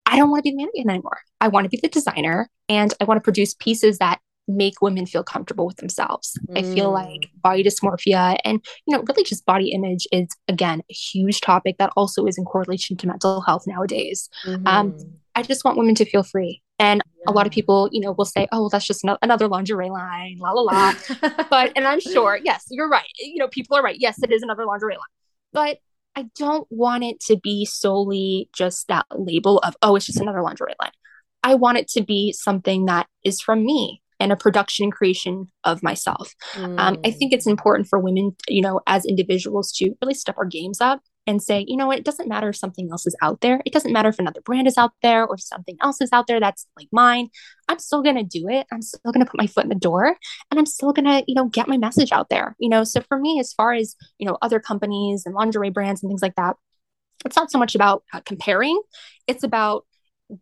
I 0.06 0.18
don't 0.18 0.30
want 0.30 0.44
to 0.44 0.44
be 0.44 0.52
the 0.52 0.58
mannequin 0.58 0.90
anymore. 0.90 1.20
I 1.40 1.48
want 1.48 1.66
to 1.66 1.70
be 1.70 1.80
the 1.82 1.88
designer 1.88 2.50
and 2.68 2.94
I 3.00 3.06
want 3.06 3.18
to 3.18 3.22
produce 3.22 3.54
pieces 3.54 3.98
that 4.00 4.20
make 4.48 4.82
women 4.82 5.06
feel 5.06 5.24
comfortable 5.24 5.66
with 5.66 5.78
themselves. 5.78 6.38
Mm. 6.50 6.58
I 6.58 6.74
feel 6.74 6.92
like 6.92 7.22
mm. 7.22 7.42
body 7.42 7.64
dysmorphia 7.64 8.38
and 8.44 8.64
you 8.86 8.96
know 8.96 9.04
really 9.08 9.24
just 9.24 9.46
body 9.46 9.72
image 9.72 10.08
is 10.12 10.28
again 10.48 10.82
a 10.90 10.94
huge 10.94 11.42
topic 11.42 11.78
that 11.78 11.94
also 11.96 12.26
is 12.26 12.38
in 12.38 12.46
correlation 12.46 12.98
to 12.98 13.08
mental 13.08 13.42
health 13.42 13.66
nowadays. 13.68 14.30
Mm-hmm. 14.46 14.68
Um, 14.68 14.98
I 15.36 15.44
just 15.44 15.64
want 15.64 15.78
women 15.78 15.96
to 15.96 16.06
feel 16.06 16.24
free. 16.24 16.62
And 16.82 17.02
a 17.28 17.32
lot 17.32 17.46
of 17.46 17.54
people, 17.54 17.90
you 17.92 18.02
know, 18.02 18.12
will 18.14 18.26
say, 18.26 18.48
"Oh, 18.52 18.62
well, 18.62 18.70
that's 18.70 18.88
just 18.88 19.06
no- 19.06 19.18
another 19.22 19.48
lingerie 19.48 19.92
line, 19.92 20.38
la 20.40 20.52
la 20.52 20.62
la." 20.62 20.94
but 21.50 21.72
and 21.76 21.88
I'm 21.88 22.00
sure, 22.00 22.40
yes, 22.44 22.66
you're 22.72 22.90
right. 22.90 23.06
You 23.20 23.38
know, 23.38 23.48
people 23.48 23.78
are 23.78 23.84
right. 23.84 23.98
Yes, 24.00 24.22
it 24.24 24.32
is 24.32 24.42
another 24.42 24.66
lingerie 24.66 24.96
line. 24.96 25.02
But 25.54 25.78
I 26.16 26.26
don't 26.36 26.68
want 26.72 27.04
it 27.04 27.20
to 27.28 27.38
be 27.38 27.66
solely 27.66 28.50
just 28.54 28.88
that 28.88 29.06
label 29.16 29.60
of, 29.60 29.78
"Oh, 29.84 29.96
it's 29.96 30.08
just 30.08 30.20
another 30.20 30.42
lingerie 30.42 30.74
line." 30.82 30.92
I 31.44 31.56
want 31.56 31.78
it 31.78 31.88
to 31.90 32.04
be 32.04 32.34
something 32.34 32.86
that 32.86 33.08
is 33.24 33.42
from 33.42 33.64
me 33.64 34.02
and 34.20 34.32
a 34.32 34.36
production 34.36 34.86
and 34.86 34.94
creation 34.94 35.48
of 35.64 35.82
myself. 35.82 36.34
Mm. 36.54 36.80
Um, 36.80 37.00
I 37.04 37.12
think 37.12 37.34
it's 37.34 37.48
important 37.48 37.88
for 37.88 38.00
women, 38.00 38.36
you 38.48 38.62
know, 38.62 38.82
as 38.86 39.06
individuals 39.06 39.72
to 39.74 39.96
really 40.02 40.14
step 40.14 40.38
our 40.38 40.46
games 40.46 40.80
up 40.80 41.02
and 41.28 41.42
say, 41.42 41.64
you 41.68 41.78
know 41.78 41.88
what, 41.88 42.00
it 42.00 42.06
doesn't 42.06 42.28
matter 42.28 42.50
if 42.50 42.56
something 42.56 42.90
else 42.92 43.06
is 43.06 43.16
out 43.22 43.42
there. 43.42 43.62
It 43.66 43.74
doesn't 43.74 43.94
matter 43.94 44.10
if 44.10 44.20
another 44.20 44.42
brand 44.42 44.68
is 44.68 44.78
out 44.78 44.92
there 45.04 45.26
or 45.26 45.38
something 45.38 45.78
else 45.82 46.02
is 46.02 46.10
out 46.12 46.28
there 46.28 46.40
that's 46.40 46.66
like 46.76 46.88
mine. 46.92 47.30
I'm 47.68 47.80
still 47.80 48.02
going 48.02 48.16
to 48.16 48.24
do 48.24 48.50
it. 48.50 48.66
I'm 48.72 48.82
still 48.82 49.12
going 49.12 49.24
to 49.24 49.30
put 49.30 49.40
my 49.40 49.48
foot 49.48 49.64
in 49.64 49.70
the 49.70 49.76
door 49.76 50.16
and 50.50 50.60
I'm 50.60 50.66
still 50.66 50.94
going 50.94 51.06
to, 51.06 51.24
you 51.28 51.36
know, 51.36 51.46
get 51.46 51.68
my 51.68 51.78
message 51.78 52.12
out 52.12 52.30
there. 52.30 52.56
You 52.60 52.70
know, 52.70 52.84
so 52.84 53.02
for 53.02 53.20
me, 53.20 53.40
as 53.40 53.54
far 53.54 53.74
as, 53.74 53.96
you 54.18 54.28
know, 54.28 54.38
other 54.42 54.60
companies 54.60 55.24
and 55.26 55.36
lingerie 55.36 55.70
brands 55.70 56.02
and 56.02 56.10
things 56.10 56.24
like 56.24 56.36
that, 56.36 56.56
it's 57.24 57.36
not 57.36 57.52
so 57.52 57.60
much 57.60 57.76
about 57.76 58.04
uh, 58.14 58.22
comparing, 58.22 58.82
it's 59.28 59.44
about 59.44 59.86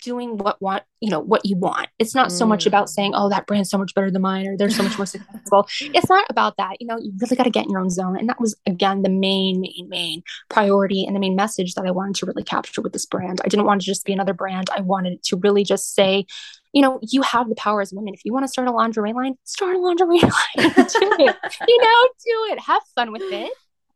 doing 0.01 0.37
what 0.37 0.61
want 0.61 0.83
you 0.99 1.09
know 1.09 1.19
what 1.19 1.45
you 1.45 1.55
want 1.55 1.87
it's 1.97 2.15
not 2.15 2.31
so 2.31 2.45
much 2.45 2.65
about 2.65 2.85
mm. 2.85 2.89
saying 2.89 3.11
oh 3.15 3.29
that 3.29 3.45
brand's 3.47 3.69
so 3.69 3.77
much 3.77 3.93
better 3.93 4.11
than 4.11 4.21
mine 4.21 4.47
or 4.47 4.57
they're 4.57 4.69
so 4.69 4.83
much 4.83 4.97
more 4.97 5.05
successful 5.05 5.67
it's 5.81 6.09
not 6.09 6.25
about 6.29 6.55
that 6.57 6.77
you 6.79 6.87
know 6.87 6.97
you 6.99 7.11
really 7.19 7.35
got 7.35 7.43
to 7.43 7.49
get 7.49 7.65
in 7.65 7.71
your 7.71 7.79
own 7.79 7.89
zone 7.89 8.17
and 8.17 8.29
that 8.29 8.39
was 8.39 8.55
again 8.65 9.01
the 9.01 9.09
main 9.09 9.61
main 9.61 9.87
main 9.89 10.23
priority 10.49 11.05
and 11.05 11.15
the 11.15 11.19
main 11.19 11.35
message 11.35 11.73
that 11.75 11.85
i 11.85 11.91
wanted 11.91 12.15
to 12.15 12.25
really 12.25 12.43
capture 12.43 12.81
with 12.81 12.93
this 12.93 13.05
brand 13.05 13.41
i 13.43 13.47
didn't 13.47 13.65
want 13.65 13.81
to 13.81 13.85
just 13.85 14.05
be 14.05 14.13
another 14.13 14.33
brand 14.33 14.69
i 14.75 14.81
wanted 14.81 15.21
to 15.23 15.37
really 15.37 15.63
just 15.63 15.93
say 15.93 16.25
you 16.71 16.83
know, 16.83 16.99
you 17.01 17.23
have 17.23 17.49
the 17.49 17.55
power 17.55 17.81
as 17.81 17.91
women. 17.91 18.13
If 18.13 18.23
you 18.23 18.31
want 18.31 18.43
to 18.43 18.47
start 18.47 18.67
a 18.67 18.71
lingerie 18.71 19.11
line, 19.11 19.33
start 19.43 19.75
a 19.75 19.79
lingerie 19.79 20.19
line. 20.21 20.31
do 20.55 20.63
it. 20.63 21.35
You 21.67 21.81
know, 21.81 22.09
do 22.23 22.53
it. 22.53 22.59
Have 22.59 22.83
fun 22.93 23.11
with 23.11 23.23
it 23.23 23.51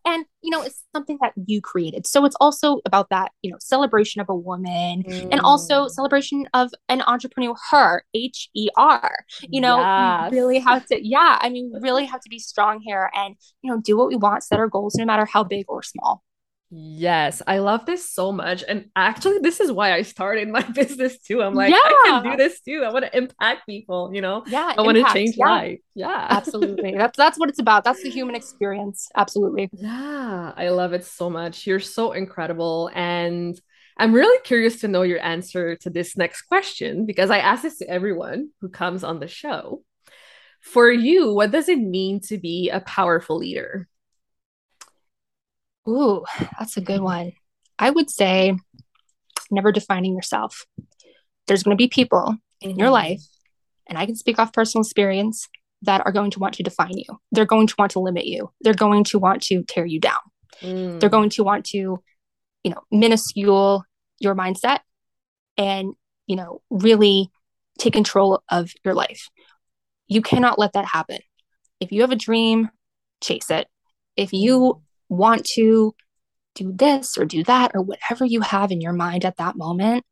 and 0.05 0.25
you 0.41 0.49
know 0.49 0.61
it's 0.61 0.83
something 0.95 1.17
that 1.21 1.33
you 1.47 1.61
created 1.61 2.05
so 2.05 2.25
it's 2.25 2.35
also 2.39 2.79
about 2.85 3.09
that 3.09 3.31
you 3.41 3.51
know 3.51 3.57
celebration 3.59 4.21
of 4.21 4.29
a 4.29 4.35
woman 4.35 5.03
mm. 5.03 5.27
and 5.31 5.39
also 5.41 5.85
mm. 5.85 5.89
celebration 5.89 6.47
of 6.53 6.71
an 6.89 7.01
entrepreneur 7.07 7.55
her 7.71 8.03
h-e-r 8.13 9.15
you 9.41 9.61
know 9.61 9.79
yes. 9.79 10.31
we 10.31 10.37
really 10.37 10.59
have 10.59 10.85
to 10.85 11.05
yeah 11.05 11.37
i 11.41 11.49
mean 11.49 11.71
really 11.81 12.05
have 12.05 12.21
to 12.21 12.29
be 12.29 12.39
strong 12.39 12.79
here 12.81 13.09
and 13.13 13.35
you 13.61 13.71
know 13.71 13.79
do 13.81 13.97
what 13.97 14.07
we 14.07 14.15
want 14.15 14.43
set 14.43 14.59
our 14.59 14.67
goals 14.67 14.95
no 14.95 15.05
matter 15.05 15.25
how 15.25 15.43
big 15.43 15.65
or 15.67 15.81
small 15.81 16.23
Yes, 16.75 17.43
I 17.45 17.59
love 17.59 17.85
this 17.85 18.09
so 18.09 18.31
much. 18.31 18.63
And 18.67 18.89
actually, 18.95 19.37
this 19.39 19.59
is 19.59 19.71
why 19.71 19.93
I 19.93 20.01
started 20.01 20.49
my 20.49 20.61
business 20.75 21.19
too. 21.19 21.43
I'm 21.43 21.53
like, 21.53 21.69
yeah. 21.69 21.77
I 21.83 22.03
can 22.05 22.31
do 22.31 22.37
this 22.37 22.61
too. 22.61 22.83
I 22.83 22.91
want 22.91 23.05
to 23.05 23.15
impact 23.15 23.67
people, 23.67 24.09
you 24.11 24.21
know? 24.21 24.43
Yeah. 24.47 24.73
I 24.75 24.81
want 24.81 24.97
to 24.97 25.13
change 25.13 25.37
yeah. 25.37 25.45
life. 25.45 25.79
Yeah. 25.93 26.27
Absolutely. 26.31 26.93
That's 26.97 27.15
that's 27.15 27.37
what 27.37 27.49
it's 27.49 27.59
about. 27.59 27.83
That's 27.83 28.01
the 28.01 28.09
human 28.09 28.33
experience. 28.33 29.09
Absolutely. 29.15 29.69
Yeah. 29.73 30.53
I 30.55 30.69
love 30.69 30.93
it 30.93 31.05
so 31.05 31.29
much. 31.29 31.67
You're 31.67 31.79
so 31.79 32.13
incredible. 32.13 32.89
And 32.95 33.59
I'm 33.97 34.13
really 34.13 34.41
curious 34.43 34.81
to 34.81 34.87
know 34.87 35.03
your 35.03 35.23
answer 35.23 35.75
to 35.75 35.91
this 35.91 36.17
next 36.17 36.43
question 36.43 37.05
because 37.05 37.29
I 37.29 37.37
ask 37.37 37.61
this 37.61 37.77
to 37.79 37.89
everyone 37.89 38.49
who 38.61 38.69
comes 38.69 39.03
on 39.03 39.19
the 39.19 39.27
show. 39.27 39.83
For 40.61 40.91
you, 40.91 41.33
what 41.33 41.51
does 41.51 41.69
it 41.69 41.77
mean 41.77 42.21
to 42.21 42.37
be 42.39 42.69
a 42.69 42.79
powerful 42.79 43.37
leader? 43.37 43.87
Ooh, 45.87 46.23
that's 46.57 46.77
a 46.77 46.81
good 46.81 47.01
one. 47.01 47.33
I 47.77 47.89
would 47.89 48.09
say 48.09 48.55
never 49.51 49.71
defining 49.71 50.15
yourself. 50.15 50.65
There's 51.47 51.63
going 51.63 51.75
to 51.75 51.81
be 51.81 51.89
people 51.89 52.37
in 52.61 52.77
your 52.77 52.89
life, 52.89 53.21
and 53.87 53.97
I 53.97 54.05
can 54.05 54.15
speak 54.15 54.39
off 54.39 54.53
personal 54.53 54.83
experience, 54.83 55.49
that 55.83 56.01
are 56.05 56.11
going 56.11 56.31
to 56.31 56.39
want 56.39 56.55
to 56.55 56.63
define 56.63 56.97
you. 56.97 57.19
They're 57.31 57.45
going 57.45 57.67
to 57.67 57.75
want 57.77 57.91
to 57.91 57.99
limit 57.99 58.25
you. 58.25 58.51
They're 58.61 58.73
going 58.73 59.03
to 59.05 59.19
want 59.19 59.41
to 59.43 59.63
tear 59.63 59.85
you 59.85 59.99
down. 59.99 60.19
Mm. 60.61 60.99
They're 60.99 61.09
going 61.09 61.29
to 61.31 61.43
want 61.43 61.65
to, 61.67 62.01
you 62.63 62.71
know, 62.71 62.81
minuscule 62.89 63.83
your 64.19 64.33
mindset 64.33 64.79
and, 65.57 65.93
you 66.25 66.37
know, 66.37 66.61
really 66.69 67.29
take 67.79 67.91
control 67.93 68.43
of 68.49 68.71
your 68.85 68.93
life. 68.93 69.29
You 70.07 70.21
cannot 70.21 70.57
let 70.57 70.73
that 70.73 70.85
happen. 70.85 71.19
If 71.81 71.91
you 71.91 72.01
have 72.01 72.11
a 72.11 72.15
dream, 72.15 72.69
chase 73.21 73.49
it. 73.49 73.67
If 74.15 74.31
you 74.31 74.81
want 75.09 75.45
to 75.55 75.93
do 76.55 76.71
this 76.73 77.17
or 77.17 77.25
do 77.25 77.43
that 77.45 77.71
or 77.73 77.81
whatever 77.81 78.25
you 78.25 78.41
have 78.41 78.71
in 78.71 78.81
your 78.81 78.93
mind 78.93 79.25
at 79.25 79.37
that 79.37 79.55
moment, 79.55 80.03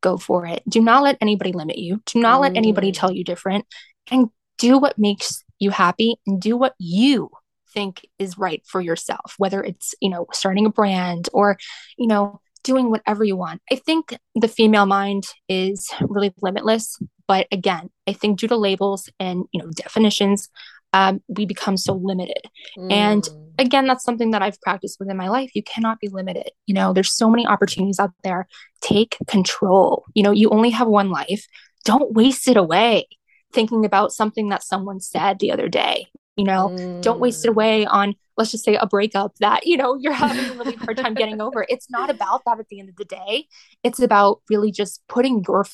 go 0.00 0.16
for 0.16 0.46
it. 0.46 0.62
Do 0.68 0.80
not 0.80 1.02
let 1.02 1.18
anybody 1.20 1.52
limit 1.52 1.78
you. 1.78 2.02
Do 2.06 2.20
not 2.20 2.38
mm. 2.38 2.42
let 2.42 2.56
anybody 2.56 2.92
tell 2.92 3.12
you 3.12 3.24
different 3.24 3.66
and 4.10 4.28
do 4.58 4.78
what 4.78 4.98
makes 4.98 5.44
you 5.58 5.70
happy 5.70 6.16
and 6.26 6.40
do 6.40 6.56
what 6.56 6.74
you 6.78 7.30
think 7.72 8.06
is 8.18 8.38
right 8.38 8.62
for 8.66 8.80
yourself, 8.80 9.34
whether 9.38 9.62
it's, 9.62 9.94
you 10.00 10.08
know, 10.08 10.26
starting 10.32 10.66
a 10.66 10.70
brand 10.70 11.28
or, 11.32 11.58
you 11.98 12.06
know, 12.06 12.40
doing 12.64 12.90
whatever 12.90 13.22
you 13.22 13.36
want. 13.36 13.60
I 13.70 13.76
think 13.76 14.16
the 14.34 14.48
female 14.48 14.86
mind 14.86 15.24
is 15.48 15.90
really 16.00 16.34
limitless. 16.42 16.98
But 17.28 17.46
again, 17.52 17.90
I 18.06 18.12
think 18.12 18.38
due 18.38 18.48
to 18.48 18.56
labels 18.56 19.08
and, 19.20 19.44
you 19.52 19.60
know, 19.60 19.70
definitions, 19.70 20.48
um, 20.92 21.22
we 21.28 21.46
become 21.46 21.76
so 21.76 21.94
limited. 21.94 22.42
Mm. 22.78 22.92
And 22.92 23.28
again, 23.58 23.86
that's 23.86 24.04
something 24.04 24.30
that 24.30 24.42
I've 24.42 24.60
practiced 24.60 24.98
within 24.98 25.16
my 25.16 25.28
life. 25.28 25.50
You 25.54 25.62
cannot 25.62 26.00
be 26.00 26.08
limited. 26.08 26.50
You 26.66 26.74
know, 26.74 26.92
there's 26.92 27.12
so 27.12 27.28
many 27.28 27.46
opportunities 27.46 27.98
out 27.98 28.12
there. 28.24 28.46
Take 28.80 29.16
control. 29.26 30.04
You 30.14 30.22
know, 30.22 30.30
you 30.30 30.50
only 30.50 30.70
have 30.70 30.88
one 30.88 31.10
life. 31.10 31.46
Don't 31.84 32.12
waste 32.14 32.48
it 32.48 32.56
away 32.56 33.06
thinking 33.52 33.84
about 33.84 34.12
something 34.12 34.48
that 34.48 34.62
someone 34.62 35.00
said 35.00 35.38
the 35.38 35.52
other 35.52 35.68
day. 35.68 36.06
You 36.36 36.44
know, 36.44 36.68
mm. 36.68 37.00
don't 37.00 37.20
waste 37.20 37.44
it 37.44 37.48
mm. 37.48 37.52
away 37.52 37.86
on, 37.86 38.14
let's 38.36 38.50
just 38.50 38.64
say, 38.64 38.76
a 38.76 38.86
breakup 38.86 39.34
that, 39.40 39.66
you 39.66 39.78
know, 39.78 39.96
you're 39.96 40.12
having 40.12 40.44
a 40.44 40.58
really 40.58 40.76
hard 40.76 40.98
time 40.98 41.14
getting 41.14 41.40
over. 41.40 41.64
It's 41.68 41.88
not 41.90 42.10
about 42.14 42.42
that 42.44 42.58
at 42.58 42.68
the 42.68 42.78
end 42.78 42.90
of 42.90 42.96
the 42.96 43.06
day. 43.06 43.46
It's 43.82 44.00
about 44.00 44.42
really 44.50 44.70
just 44.70 45.02
putting 45.08 45.42
your 45.48 45.64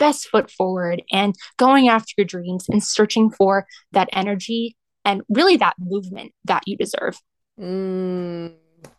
best 0.00 0.26
foot 0.28 0.50
forward 0.50 1.02
and 1.12 1.36
going 1.58 1.88
after 1.88 2.12
your 2.16 2.24
dreams 2.24 2.66
and 2.68 2.82
searching 2.82 3.30
for 3.30 3.66
that 3.92 4.08
energy 4.12 4.76
and 5.04 5.22
really 5.28 5.56
that 5.58 5.76
movement 5.78 6.32
that 6.46 6.64
you 6.66 6.76
deserve. 6.76 7.16
Mm. 7.60 8.54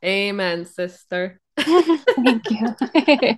Amen, 0.06 0.66
sister. 0.66 1.40
Thank 1.58 2.50
you. 2.50 2.76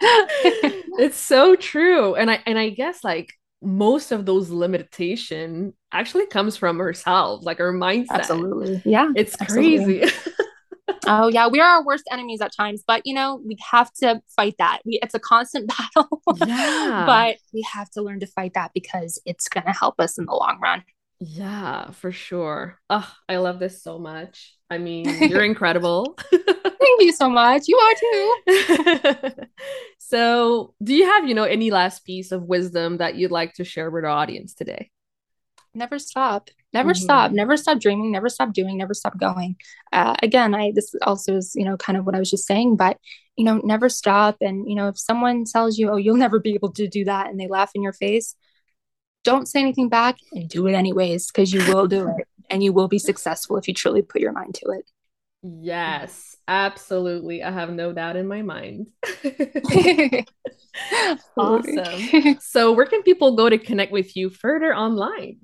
it's 0.00 1.18
so 1.18 1.56
true. 1.56 2.14
And 2.14 2.30
I 2.30 2.40
and 2.46 2.58
I 2.58 2.70
guess 2.70 3.04
like 3.04 3.32
most 3.60 4.12
of 4.12 4.26
those 4.26 4.50
limitation 4.50 5.74
actually 5.92 6.26
comes 6.26 6.56
from 6.56 6.78
herself, 6.78 7.44
like 7.44 7.58
her 7.58 7.72
mindset. 7.72 8.10
Absolutely. 8.10 8.82
Yeah. 8.84 9.12
It's 9.14 9.36
absolutely. 9.40 10.00
crazy. 10.00 10.16
oh 11.06 11.28
yeah, 11.28 11.48
we 11.48 11.60
are 11.60 11.68
our 11.68 11.84
worst 11.84 12.04
enemies 12.10 12.40
at 12.40 12.54
times, 12.54 12.82
but 12.86 13.02
you 13.04 13.14
know, 13.14 13.40
we 13.44 13.56
have 13.70 13.92
to 13.94 14.20
fight 14.34 14.54
that. 14.58 14.80
We, 14.84 14.98
it's 15.02 15.14
a 15.14 15.18
constant 15.18 15.70
battle. 15.94 16.22
Yeah. 16.36 17.04
but 17.06 17.36
we 17.52 17.64
have 17.72 17.90
to 17.92 18.02
learn 18.02 18.20
to 18.20 18.26
fight 18.26 18.52
that 18.54 18.72
because 18.74 19.20
it's 19.24 19.48
going 19.48 19.66
to 19.66 19.72
help 19.72 20.00
us 20.00 20.18
in 20.18 20.26
the 20.26 20.34
long 20.34 20.58
run. 20.62 20.82
Yeah, 21.24 21.92
for 21.92 22.10
sure. 22.10 22.80
Oh, 22.90 23.08
I 23.28 23.36
love 23.36 23.60
this 23.60 23.82
so 23.82 23.98
much. 23.98 24.56
I 24.68 24.78
mean, 24.78 25.08
you're 25.30 25.44
incredible. 25.44 26.18
Thank 26.30 27.00
you 27.00 27.12
so 27.12 27.30
much. 27.30 27.64
You 27.68 27.78
are 27.78 27.94
too. 27.94 29.46
so, 29.98 30.74
do 30.82 30.94
you 30.94 31.06
have, 31.06 31.28
you 31.28 31.34
know, 31.34 31.44
any 31.44 31.70
last 31.70 32.04
piece 32.04 32.32
of 32.32 32.42
wisdom 32.42 32.96
that 32.96 33.14
you'd 33.14 33.30
like 33.30 33.54
to 33.54 33.64
share 33.64 33.88
with 33.88 34.04
our 34.04 34.10
audience 34.10 34.54
today? 34.54 34.90
Never 35.74 35.98
stop. 35.98 36.50
Never 36.72 36.92
mm-hmm. 36.92 37.02
stop. 37.02 37.32
Never 37.32 37.56
stop 37.56 37.80
dreaming. 37.80 38.12
Never 38.12 38.28
stop 38.28 38.52
doing. 38.52 38.76
Never 38.76 38.94
stop 38.94 39.18
going. 39.18 39.56
Uh, 39.92 40.14
again, 40.22 40.54
I 40.54 40.72
this 40.74 40.94
also 41.02 41.36
is 41.36 41.52
you 41.54 41.64
know 41.64 41.76
kind 41.76 41.96
of 41.96 42.04
what 42.04 42.14
I 42.14 42.18
was 42.18 42.30
just 42.30 42.46
saying, 42.46 42.76
but 42.76 42.98
you 43.36 43.44
know, 43.44 43.60
never 43.64 43.88
stop. 43.88 44.36
And 44.40 44.68
you 44.68 44.74
know, 44.74 44.88
if 44.88 44.98
someone 44.98 45.44
tells 45.44 45.78
you, 45.78 45.90
"Oh, 45.90 45.96
you'll 45.96 46.16
never 46.16 46.38
be 46.38 46.54
able 46.54 46.72
to 46.72 46.86
do 46.88 47.04
that," 47.04 47.28
and 47.28 47.40
they 47.40 47.48
laugh 47.48 47.70
in 47.74 47.82
your 47.82 47.92
face, 47.94 48.34
don't 49.24 49.48
say 49.48 49.60
anything 49.60 49.88
back 49.88 50.16
and 50.32 50.48
do 50.48 50.66
it 50.66 50.74
anyways 50.74 51.28
because 51.28 51.52
you 51.52 51.64
will 51.72 51.86
do 51.86 52.08
it 52.08 52.28
and 52.50 52.62
you 52.62 52.72
will 52.72 52.88
be 52.88 52.98
successful 52.98 53.56
if 53.56 53.68
you 53.68 53.74
truly 53.74 54.02
put 54.02 54.20
your 54.20 54.32
mind 54.32 54.54
to 54.56 54.70
it. 54.70 54.90
Yes, 55.42 56.36
absolutely. 56.46 57.42
I 57.42 57.50
have 57.50 57.70
no 57.70 57.92
doubt 57.92 58.16
in 58.16 58.28
my 58.28 58.42
mind. 58.42 58.88
awesome. 61.36 62.38
So, 62.40 62.72
where 62.72 62.86
can 62.86 63.02
people 63.02 63.34
go 63.34 63.48
to 63.48 63.58
connect 63.58 63.90
with 63.90 64.16
you 64.16 64.30
further 64.30 64.74
online? 64.74 65.40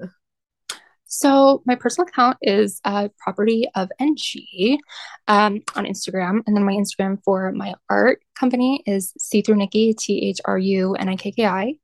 So 1.09 1.63
my 1.67 1.75
personal 1.75 2.07
account 2.07 2.39
is 2.43 2.81
uh, 2.85 3.09
property 3.19 3.67
of 3.75 3.91
NG 3.99 4.79
um, 5.27 5.63
on 5.75 5.85
Instagram, 5.85 6.43
and 6.47 6.55
then 6.55 6.65
my 6.65 6.75
Instagram 6.75 7.19
for 7.25 7.51
my 7.53 7.75
art 7.91 8.21
company 8.39 8.83
is 8.87 9.13
See 9.19 9.43
Thru 9.43 9.57
Nikki 9.57 9.95
T 9.95 10.29
H 10.29 10.41
R 10.45 10.59
U 10.59 10.95
N 10.95 11.09
I 11.09 11.17
K 11.17 11.33
K 11.33 11.47
I, 11.47 11.75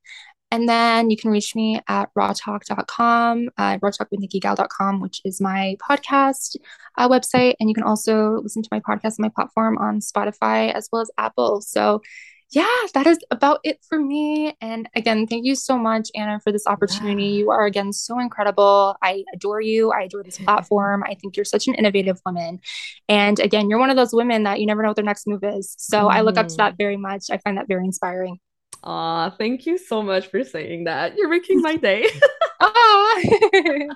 and 0.51 0.69
then 0.69 1.09
you 1.09 1.17
can 1.17 1.31
reach 1.31 1.55
me 1.55 1.81
at 1.87 2.13
rawtalk.com, 2.17 3.49
uh, 3.57 3.77
rawtalkwithnikkigal.com, 3.79 5.01
which 5.01 5.21
is 5.25 5.41
my 5.41 5.75
podcast 5.81 6.55
uh, 6.97 7.09
website. 7.09 7.55
And 7.59 7.67
you 7.67 7.75
can 7.75 7.83
also 7.83 8.39
listen 8.41 8.61
to 8.61 8.69
my 8.71 8.79
podcast 8.79 9.19
on 9.19 9.23
my 9.23 9.29
platform 9.29 9.77
on 9.77 9.99
Spotify 9.99 10.71
as 10.71 10.87
well 10.91 11.01
as 11.01 11.11
Apple. 11.17 11.61
So, 11.61 12.01
yeah, 12.51 12.65
that 12.93 13.07
is 13.07 13.19
about 13.31 13.59
it 13.63 13.79
for 13.87 13.99
me. 13.99 14.55
And 14.61 14.87
again, 14.95 15.27
thank 15.27 15.45
you 15.45 15.55
so 15.55 15.77
much, 15.77 16.09
Anna, 16.15 16.39
for 16.39 16.51
this 16.51 16.67
opportunity. 16.67 17.25
You 17.25 17.51
are, 17.51 17.65
again, 17.65 17.91
so 17.91 18.19
incredible. 18.19 18.95
I 19.01 19.23
adore 19.33 19.61
you. 19.61 19.91
I 19.91 20.03
adore 20.03 20.23
this 20.23 20.37
platform. 20.37 21.03
I 21.03 21.15
think 21.15 21.35
you're 21.35 21.45
such 21.45 21.67
an 21.67 21.73
innovative 21.73 22.21
woman. 22.25 22.59
And 23.09 23.39
again, 23.39 23.69
you're 23.69 23.79
one 23.79 23.89
of 23.89 23.95
those 23.95 24.13
women 24.13 24.43
that 24.43 24.59
you 24.59 24.67
never 24.67 24.83
know 24.83 24.89
what 24.89 24.95
their 24.95 25.05
next 25.05 25.27
move 25.27 25.43
is. 25.43 25.75
So 25.77 26.05
mm. 26.05 26.11
I 26.11 26.21
look 26.21 26.37
up 26.37 26.47
to 26.47 26.55
that 26.57 26.73
mm. 26.73 26.77
very 26.77 26.97
much. 26.97 27.25
I 27.31 27.39
find 27.39 27.57
that 27.57 27.67
very 27.67 27.83
inspiring. 27.83 28.39
Aw, 28.85 29.31
thank 29.31 29.65
you 29.65 29.77
so 29.79 30.03
much 30.03 30.27
for 30.27 30.43
saying 30.43 30.83
that. 30.83 31.17
You're 31.17 31.29
making 31.29 31.61
my 31.61 31.75
day. 31.75 32.07
Aw, 32.61 33.21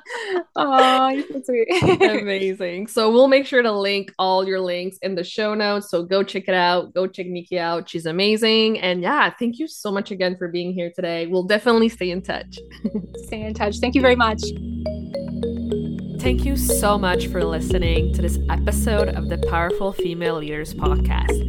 Aw, 0.56 1.10
you're 1.10 1.28
so 1.32 1.42
sweet. 1.44 2.02
Amazing. 2.02 2.88
So 2.88 3.12
we'll 3.12 3.28
make 3.28 3.46
sure 3.46 3.62
to 3.62 3.72
link 3.72 4.12
all 4.18 4.48
your 4.48 4.60
links 4.60 4.98
in 5.04 5.14
the 5.14 5.24
show 5.24 5.54
notes. 5.54 5.92
So 5.92 6.04
go 6.04 6.24
check 6.24 6.46
it 6.48 6.56
out. 6.56 6.94
Go 6.96 7.06
check 7.06 7.28
Nikki 7.28 7.60
out. 7.60 7.88
She's 7.88 8.08
amazing. 8.08 8.80
And 8.80 9.04
yeah, 9.04 9.30
thank 9.30 9.60
you 9.60 9.68
so 9.68 9.92
much 9.92 10.10
again 10.10 10.36
for 10.38 10.48
being 10.48 10.74
here 10.74 10.92
today. 10.96 11.28
We'll 11.28 11.44
definitely 11.44 11.90
stay 11.90 12.10
in 12.10 12.24
touch. 12.24 12.58
stay 13.26 13.42
in 13.42 13.54
touch. 13.54 13.78
Thank 13.78 13.94
you 13.94 14.02
very 14.02 14.16
much. 14.16 14.42
Thank 16.20 16.44
you 16.46 16.58
so 16.58 16.98
much 16.98 17.28
for 17.28 17.46
listening 17.46 18.14
to 18.14 18.22
this 18.22 18.40
episode 18.50 19.10
of 19.10 19.30
the 19.30 19.38
Powerful 19.50 19.94
Female 19.94 20.40
Leaders 20.40 20.74
podcast. 20.74 21.49